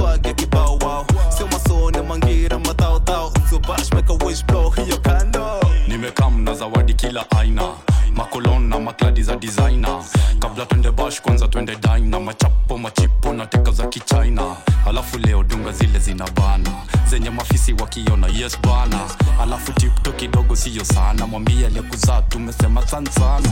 swag 0.00 0.26
ya 0.26 0.34
kibao 0.34 0.76
wao 0.76 1.06
sio 1.28 1.46
masone 1.46 2.02
mangira 2.02 2.58
matautau 2.58 2.98
dhao 3.00 3.32
so 3.50 3.58
bash 3.58 3.92
make 3.92 4.10
a 4.12 4.24
wish 4.26 4.44
blow 4.46 4.70
hiyo 4.70 4.96
kando 4.98 5.60
nimekam 5.88 6.42
na 6.44 6.54
zawadi 6.54 6.94
kila 6.94 7.30
aina. 7.30 7.72
Makolon 8.14 8.68
na 8.68 8.78
makladi 8.78 9.22
za 9.22 9.36
designer. 9.36 10.02
Kabla 10.38 10.66
twende 10.66 10.90
wakiona 17.80 18.26
yes 18.26 18.58
bana 18.60 19.00
alafu 19.42 19.72
tipto 19.72 20.12
kidogo 20.12 20.56
siyo 20.56 20.84
sana. 20.84 21.26
Mwambie 21.26 21.66
aliyekuzaa 21.66 22.22
tumesema 22.22 22.86
san 22.86 23.06
sana. 23.06 23.48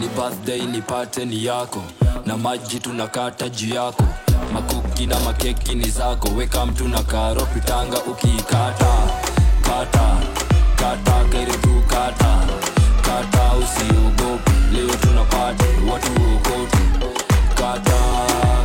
Ni 0.00 0.08
birthday 0.08 0.60
nipate 0.66 1.24
ni 1.24 1.44
yako. 1.44 1.82
Na 2.26 2.36
maji 2.36 2.80
tunakata 2.80 3.48
juu 3.48 3.74
yako. 3.74 4.04
Makuki 4.54 5.06
na 5.06 5.20
makeki 5.20 5.74
ni 5.74 5.90
zako. 5.90 6.28
Weka 6.36 6.66
mtu 6.66 6.88
na 6.88 7.02
karo 7.02 7.46
pitanga 7.46 8.02
ukiikata 8.04 8.92
kata 9.62 10.16
kata 10.76 11.24
karibu 11.32 11.82
kata. 11.88 12.38
Kata 13.02 13.52
usiogope. 13.56 14.50
Leo 14.72 14.88
tunapata 14.96 15.64
watu 15.92 16.12
okote 16.12 16.78
kata 17.54 17.82
kata 17.88 17.98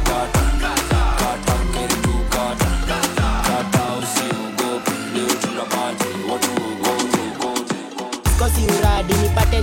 kata 0.04 0.37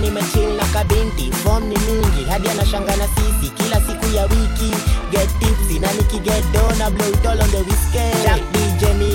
nipate 0.05 0.11
nimechil 0.11 0.55
na 0.57 0.63
kabinti. 0.73 1.31
Fom 1.43 1.63
ni 1.63 1.75
mingi 1.77 2.23
hadi 2.29 2.49
anashanga 2.49 2.95
na 2.95 3.07
sisi. 3.07 3.49
Kila 3.57 3.81
siku 3.81 4.15
ya 4.15 4.23
wiki 4.23 4.71
get 5.11 5.29
tipsy 5.39 5.79
na 5.79 5.87
nikiget 5.93 6.43
na 6.77 6.89
blow 6.89 7.09
it 7.09 7.25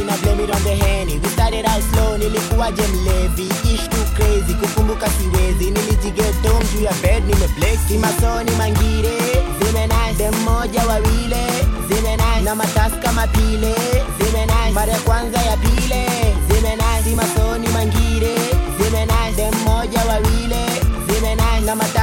na 0.05 0.17
blame 0.23 0.41
it 0.45 0.51
on 0.51 0.63
mlevi 2.95 3.47
ish 3.75 3.89
too 3.89 4.05
kukumbuka 4.55 5.07
siwezi. 5.11 5.71
Nilijiget 5.71 6.43
home 6.49 6.65
juu 6.75 6.85
ya 6.85 6.93
bed 7.03 7.25
nimeblex 7.27 7.79
simasoni 7.89 8.51
mangire 8.59 9.19
zime 9.63 9.87
wawile 10.87 11.47
na 12.45 12.55
matasi 12.55 12.97
kama 13.03 13.27
mara 14.75 14.93
ya 14.93 14.99
kwanza 14.99 15.39
ya 15.43 15.57
pile 15.57 16.07
zime 16.49 16.77
nice. 16.77 17.05
Simasoni 17.05 17.69
mangire 17.69 18.35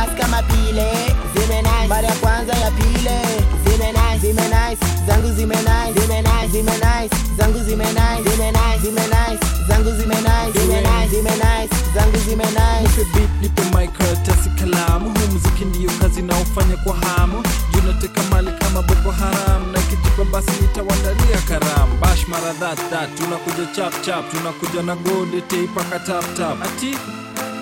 matasi 0.07 0.21
kama 0.21 0.41
pile. 0.43 0.91
Zime 1.35 1.61
nice. 1.61 1.87
Mara 1.89 2.07
ya 2.07 2.15
kwanza 2.15 2.53
ya 2.53 2.71
pile. 2.71 3.21
Zime 3.65 3.91
nice. 3.91 4.19
Zime 4.21 4.41
nice. 4.41 4.85
Zangu 5.07 5.31
zime 5.35 5.55
nice. 5.55 6.01
Zime 6.01 6.21
nice. 6.21 6.47
Zime 6.51 6.71
nice. 6.71 7.15
Zangu 7.37 7.59
zime 7.59 7.85
nice. 7.85 8.23
Zime 8.29 8.51
nice. 8.51 8.79
Zime 8.81 9.01
nice. 9.07 9.45
Zangu 9.67 9.91
zime 9.91 10.15
nice. 10.15 10.59
Zime 10.59 10.81
nice. 10.81 11.09
Zime 11.11 11.31
nice. 11.31 11.75
Zangu 11.95 12.17
zime 12.17 12.45
nice. 12.45 12.89
Nipe 12.97 13.05
beat 13.13 13.29
nipe 13.41 13.61
mic 13.77 13.91
karatasi 13.97 14.49
kalamu. 14.59 15.09
Huu 15.09 15.31
muziki 15.33 15.65
ndio 15.65 15.89
kazi 16.01 16.21
naofanya 16.21 16.77
kwa 16.77 16.95
hamu. 16.95 17.43
Junateka 17.73 18.21
mali 18.31 18.51
kama 18.59 18.81
boko 18.81 19.11
haram. 19.11 19.71
Na 19.71 19.79
kijipa 19.81 20.23
basi 20.31 20.51
nitawandalia 20.61 21.37
karamu. 21.49 21.97
Bash 22.01 22.27
mara 22.27 22.53
that 22.53 22.79
that. 22.89 23.09
Tunakuja 23.17 23.65
chap 23.75 24.01
chap. 24.01 24.31
Tunakuja 24.31 24.81
na 24.83 24.95
gode 24.95 25.41
teipaka 25.41 25.99
tap 25.99 26.25
tap. 26.37 26.61
Ati 26.63 26.97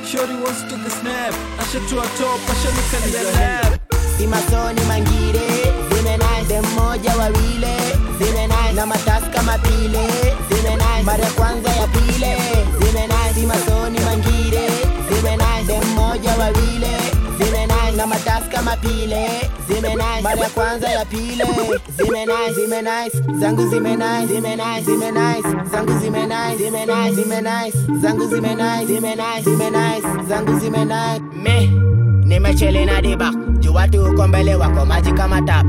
shori 0.05 0.35
wants 0.43 0.61
to 0.63 0.69
take 0.69 0.85
a 0.85 0.89
snap. 0.89 1.33
Ashatua 1.61 2.03
top 2.17 2.39
ashanikalia 2.51 3.23
lab 3.35 3.79
simasoni 4.17 4.81
mangire 4.87 5.47
zime 5.89 6.17
nice 6.17 6.47
dem 6.47 6.65
moja 6.75 7.15
wawile 7.17 7.75
nice 8.47 8.73
na 8.75 8.85
matasi 8.85 9.29
kama 9.33 9.57
pile 9.57 10.03
zime 10.49 10.75
nice 10.75 11.03
mara 11.03 11.23
ya 11.25 11.31
kwanza 11.31 11.69
ya 11.69 11.87
pile. 11.87 12.37
Zime 12.79 13.07
nice 13.07 13.33
simasoni 13.39 13.99
mangire 13.99 14.67
zime 15.09 15.37
nice 15.37 15.67
dem 15.67 15.87
moja 15.95 16.31
wawile 16.35 16.91
matasi 18.35 18.49
kama 18.55 18.75
pile. 18.77 19.49
Zime 19.67 19.89
nice. 19.95 20.21
Mara 20.23 20.41
ya 20.41 20.49
kwanza 20.49 20.89
ya 20.89 21.05
pile. 21.05 21.45
Zime 21.97 22.25
nice. 22.25 22.53
Zime 22.55 22.81
nice. 22.81 23.39
Zangu 23.39 23.67
zime 23.69 23.95
nice. 23.95 24.27
Zime 24.27 24.55
nice. 24.55 24.81
Zime 24.85 25.11
nice. 25.11 25.47
Zangu 25.71 25.99
zime 25.99 26.27
nice. 26.27 26.57
Zime 26.57 26.85
nice. 26.85 27.15
Zime 27.15 27.41
nice. 27.41 27.77
Zangu 28.01 28.27
zime 28.27 28.55
nice. 28.55 28.85
Zime 28.87 29.15
nice. 29.15 29.41
Zime 29.43 29.69
nice. 29.69 30.07
Zangu 30.29 30.59
zime 30.59 30.85
nice. 30.85 31.21
Me 31.43 31.67
nimechele 32.25 32.85
na 32.85 33.01
watu 33.73 34.05
uko 34.05 34.27
mbele 34.27 34.55
wako 34.55 34.85
maji 34.85 35.11
kama 35.11 35.41
tap 35.41 35.65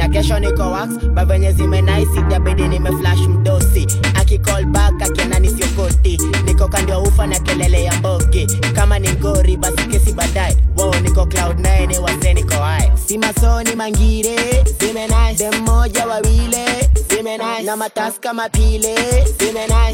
na 0.00 0.08
kesho 0.08 0.38
niko 0.38 0.62
wax 0.70 0.88
bavenye 1.14 1.52
zimenaisi 1.52 2.18
itabidi 2.20 2.68
nimeflash 2.68 3.18
mdosi. 3.20 3.86
Akicall 4.14 4.64
back 4.64 5.02
akiona 5.02 5.38
nisiokoti 5.38 6.18
niko 6.44 6.68
kando 6.68 6.92
ya 6.92 6.98
ufa 6.98 7.26
na 7.26 7.38
kelele 7.40 7.84
ya 7.84 7.92
mbogi. 7.94 8.46
Kama 8.74 8.98
ni 8.98 9.08
ngori 9.12 9.56
basi 9.56 9.76
kesi 9.90 10.12
baadaye 10.12 10.56
wo 10.78 10.94
niko 11.02 11.26
cloud 11.26 11.58
9 11.60 11.98
wase 11.98 12.34
niko 12.34 12.54
hai. 12.54 12.90
Simasoni 13.06 13.74
mangire 13.76 14.64
zimenai 14.80 15.34
dem 15.34 15.54
moja 15.64 16.06
wawile 16.06 16.90
zimenai 17.10 17.62
na 17.64 17.76
matasi 17.76 18.20
kama 18.20 18.48
pile 18.48 18.94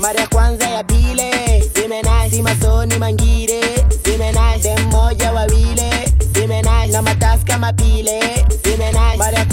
mara 0.00 0.20
ya 0.20 0.26
kwanza 0.26 0.68
ya 0.68 0.84
pile 0.84 1.30
zimenai 1.74 2.30
simasoni 2.30 2.98
mangire 2.98 3.60
zimenai 4.04 4.60
dem 4.60 4.86
moja 4.90 5.32
wawile 5.32 6.12
zimenai 6.34 6.88
na 6.90 7.02
matasi 7.02 7.44
kama 7.44 7.72
pile 7.72 8.20
mara 9.18 9.44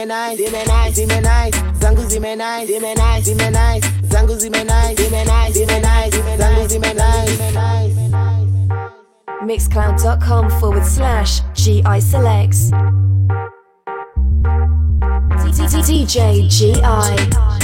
zimenai 0.00 0.36
zimenai 0.36 0.92
zimenai 0.92 1.50
zangu 1.80 2.04
zimenai 2.08 2.66
zimenai 2.66 3.22
zimenai 3.22 3.80
zangu 4.08 4.34
zimenai 4.38 4.94
zimenai 4.96 5.52
zimenai 5.52 6.10
zangu 6.38 6.66
zimenai 6.68 7.38
Mixcloud.com 9.44 10.50
forward 10.60 10.84
slash 10.86 11.40
GI 11.54 12.00
selects. 12.00 12.70
DJ 15.86 16.48
GI. 16.48 17.59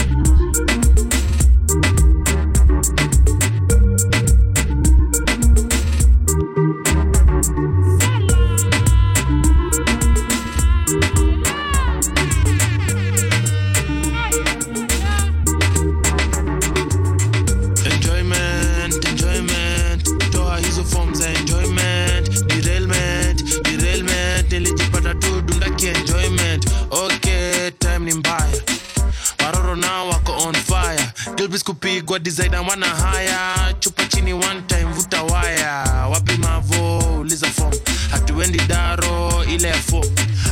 Kupigwa 31.66 32.18
designer 32.18 32.60
wana 32.68 32.86
haya 32.86 33.74
chupa 33.80 34.04
chini 34.04 34.32
one 34.32 34.62
time 34.66 34.84
vuta 34.84 35.22
waya. 35.22 35.72
Wapi 36.12 36.36
mavo? 36.36 36.98
Uliza 37.20 37.46
form. 37.46 37.72
Hatuendi 38.10 38.58
daro 38.58 39.44
ile 39.44 39.68
ya 39.68 39.74
fo 39.74 40.04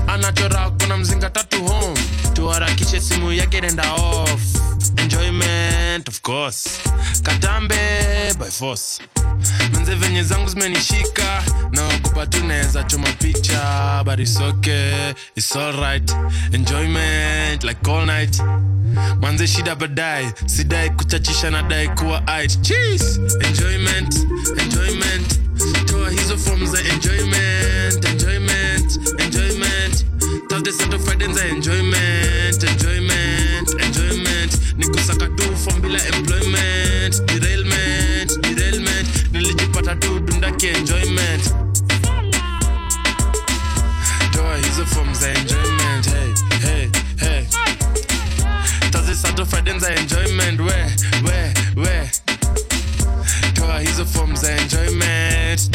anachora 0.07 0.71
kuna 0.71 0.97
mzinga 0.97 1.31
tatu 1.31 1.65
home. 1.65 1.99
Tuharakishe 2.33 3.01
simu 3.01 3.33
yake 3.33 3.61
nenda 3.61 3.93
off 3.93 4.41
of 6.15 6.23
course. 6.23 6.79
Katambe 7.23 8.39
by 8.39 8.45
force. 8.51 9.01
Manze 9.73 9.95
venye 9.95 10.23
zangu 10.23 10.49
zimenishika 10.49 11.43
naogopa 11.73 12.27
tu 12.27 12.45
naweza 12.45 12.83
choma 12.85 13.09
picha 13.13 14.03
but 14.05 14.19
it's 14.21 14.37
okay 14.41 15.15
it's 15.37 15.57
alright. 15.57 16.11
Enjoyment 16.53 17.65
like 17.65 17.89
all 17.91 18.07
night. 18.07 18.39
Manze 19.21 19.47
shida 19.47 19.75
badai 19.75 20.33
sidai 20.47 20.91
kuchachisha 20.91 21.51
na 21.51 21.63
dai 21.63 21.89
kuwa 21.89 22.23
it 22.45 22.63
cheese 22.63 23.21
enjoyment 23.47 24.15
enjoyment. 24.63 25.41
Toa 25.87 26.11
hizo 26.11 26.39
form 26.39 26.67
za 26.67 26.81
enjoyment 26.81 28.05
enjoyment 28.05 28.99
enjoyment. 29.19 30.05
Thursday 30.49 30.73
saturday 30.73 30.99
friday 30.99 31.49
enjoyment 31.51 32.63
enjoyment 32.63 33.14
nikusaka 34.77 35.27
tu 35.27 35.57
form 35.57 35.81
bila 35.81 35.99
employment 36.07 37.23
derailment 37.27 38.41
derailment. 38.43 39.09
Nilijipata 39.33 39.95
tu 39.95 40.21
dundaki 40.21 40.67
enjoyment. 40.67 41.55
Toa 44.33 44.57
hizo 44.57 44.87
form 44.87 45.15
za 45.15 45.29
enjoyment 45.29 46.07
hey 46.07 46.35
hey 46.71 46.89
hey. 47.19 47.45
Friday 49.51 49.79
za 49.79 49.95
enjoyment 49.95 50.61
we 50.61 50.93
we 51.25 51.55
we. 51.77 52.11
Toa 53.55 53.81
hizo 53.81 54.07
form 54.07 54.37
za 54.37 54.57
enjoyment 54.57 55.71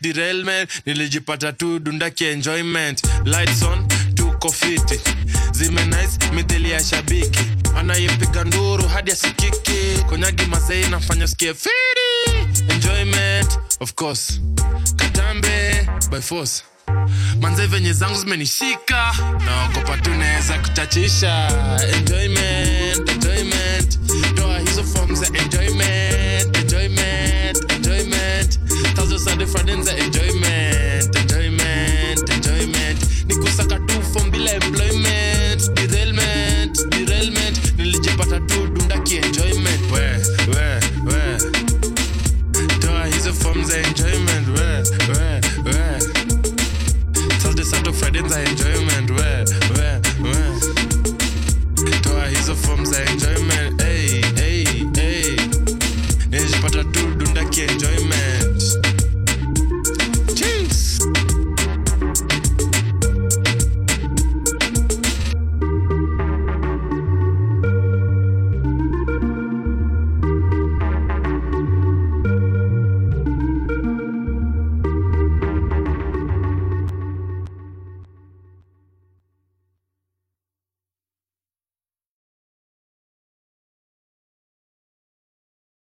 derailment 0.00 0.70
nilijipata 0.86 1.52
tu 1.52 1.78
dundaki 1.78 2.24
enjoyment. 2.24 3.02
Lights 3.24 3.62
on 3.62 3.86
tuko 4.14 4.52
fiti. 4.52 5.00
Zime 5.52 5.84
nice 5.86 6.30
mithili 6.34 6.70
ya 6.70 6.84
shabiki 6.84 7.40
anayepiga 7.76 8.44
nduru 8.44 8.88
hadi 8.88 9.12
asikiki 9.12 10.04
konyagi 10.08 10.44
mazei 10.46 10.86
nafanya 10.88 11.28
skie 11.28 11.54
firi 11.54 12.46
enjoyment 12.68 13.58
of 13.80 13.92
course. 13.94 14.40
Katambe 14.96 15.86
by 16.10 16.20
force. 16.20 16.62
Manze 17.40 17.66
venye 17.66 17.92
zangu 17.92 18.18
zimenishika. 18.18 19.14
Naogopa 19.46 19.96
tunaweza 19.98 20.58
kuchachisha 20.58 21.48
enjoyment 21.96 23.08
enjoyment. 23.10 23.98
Doa 24.34 24.58
hizo 24.58 24.84
form 24.84 25.14
za 25.16 25.26
enjoyment 25.26 26.56
enjoyment 26.56 27.72
enjoyment. 27.72 28.58
Different 29.38 29.82
za 29.84 29.96
enjoyment 29.96 30.45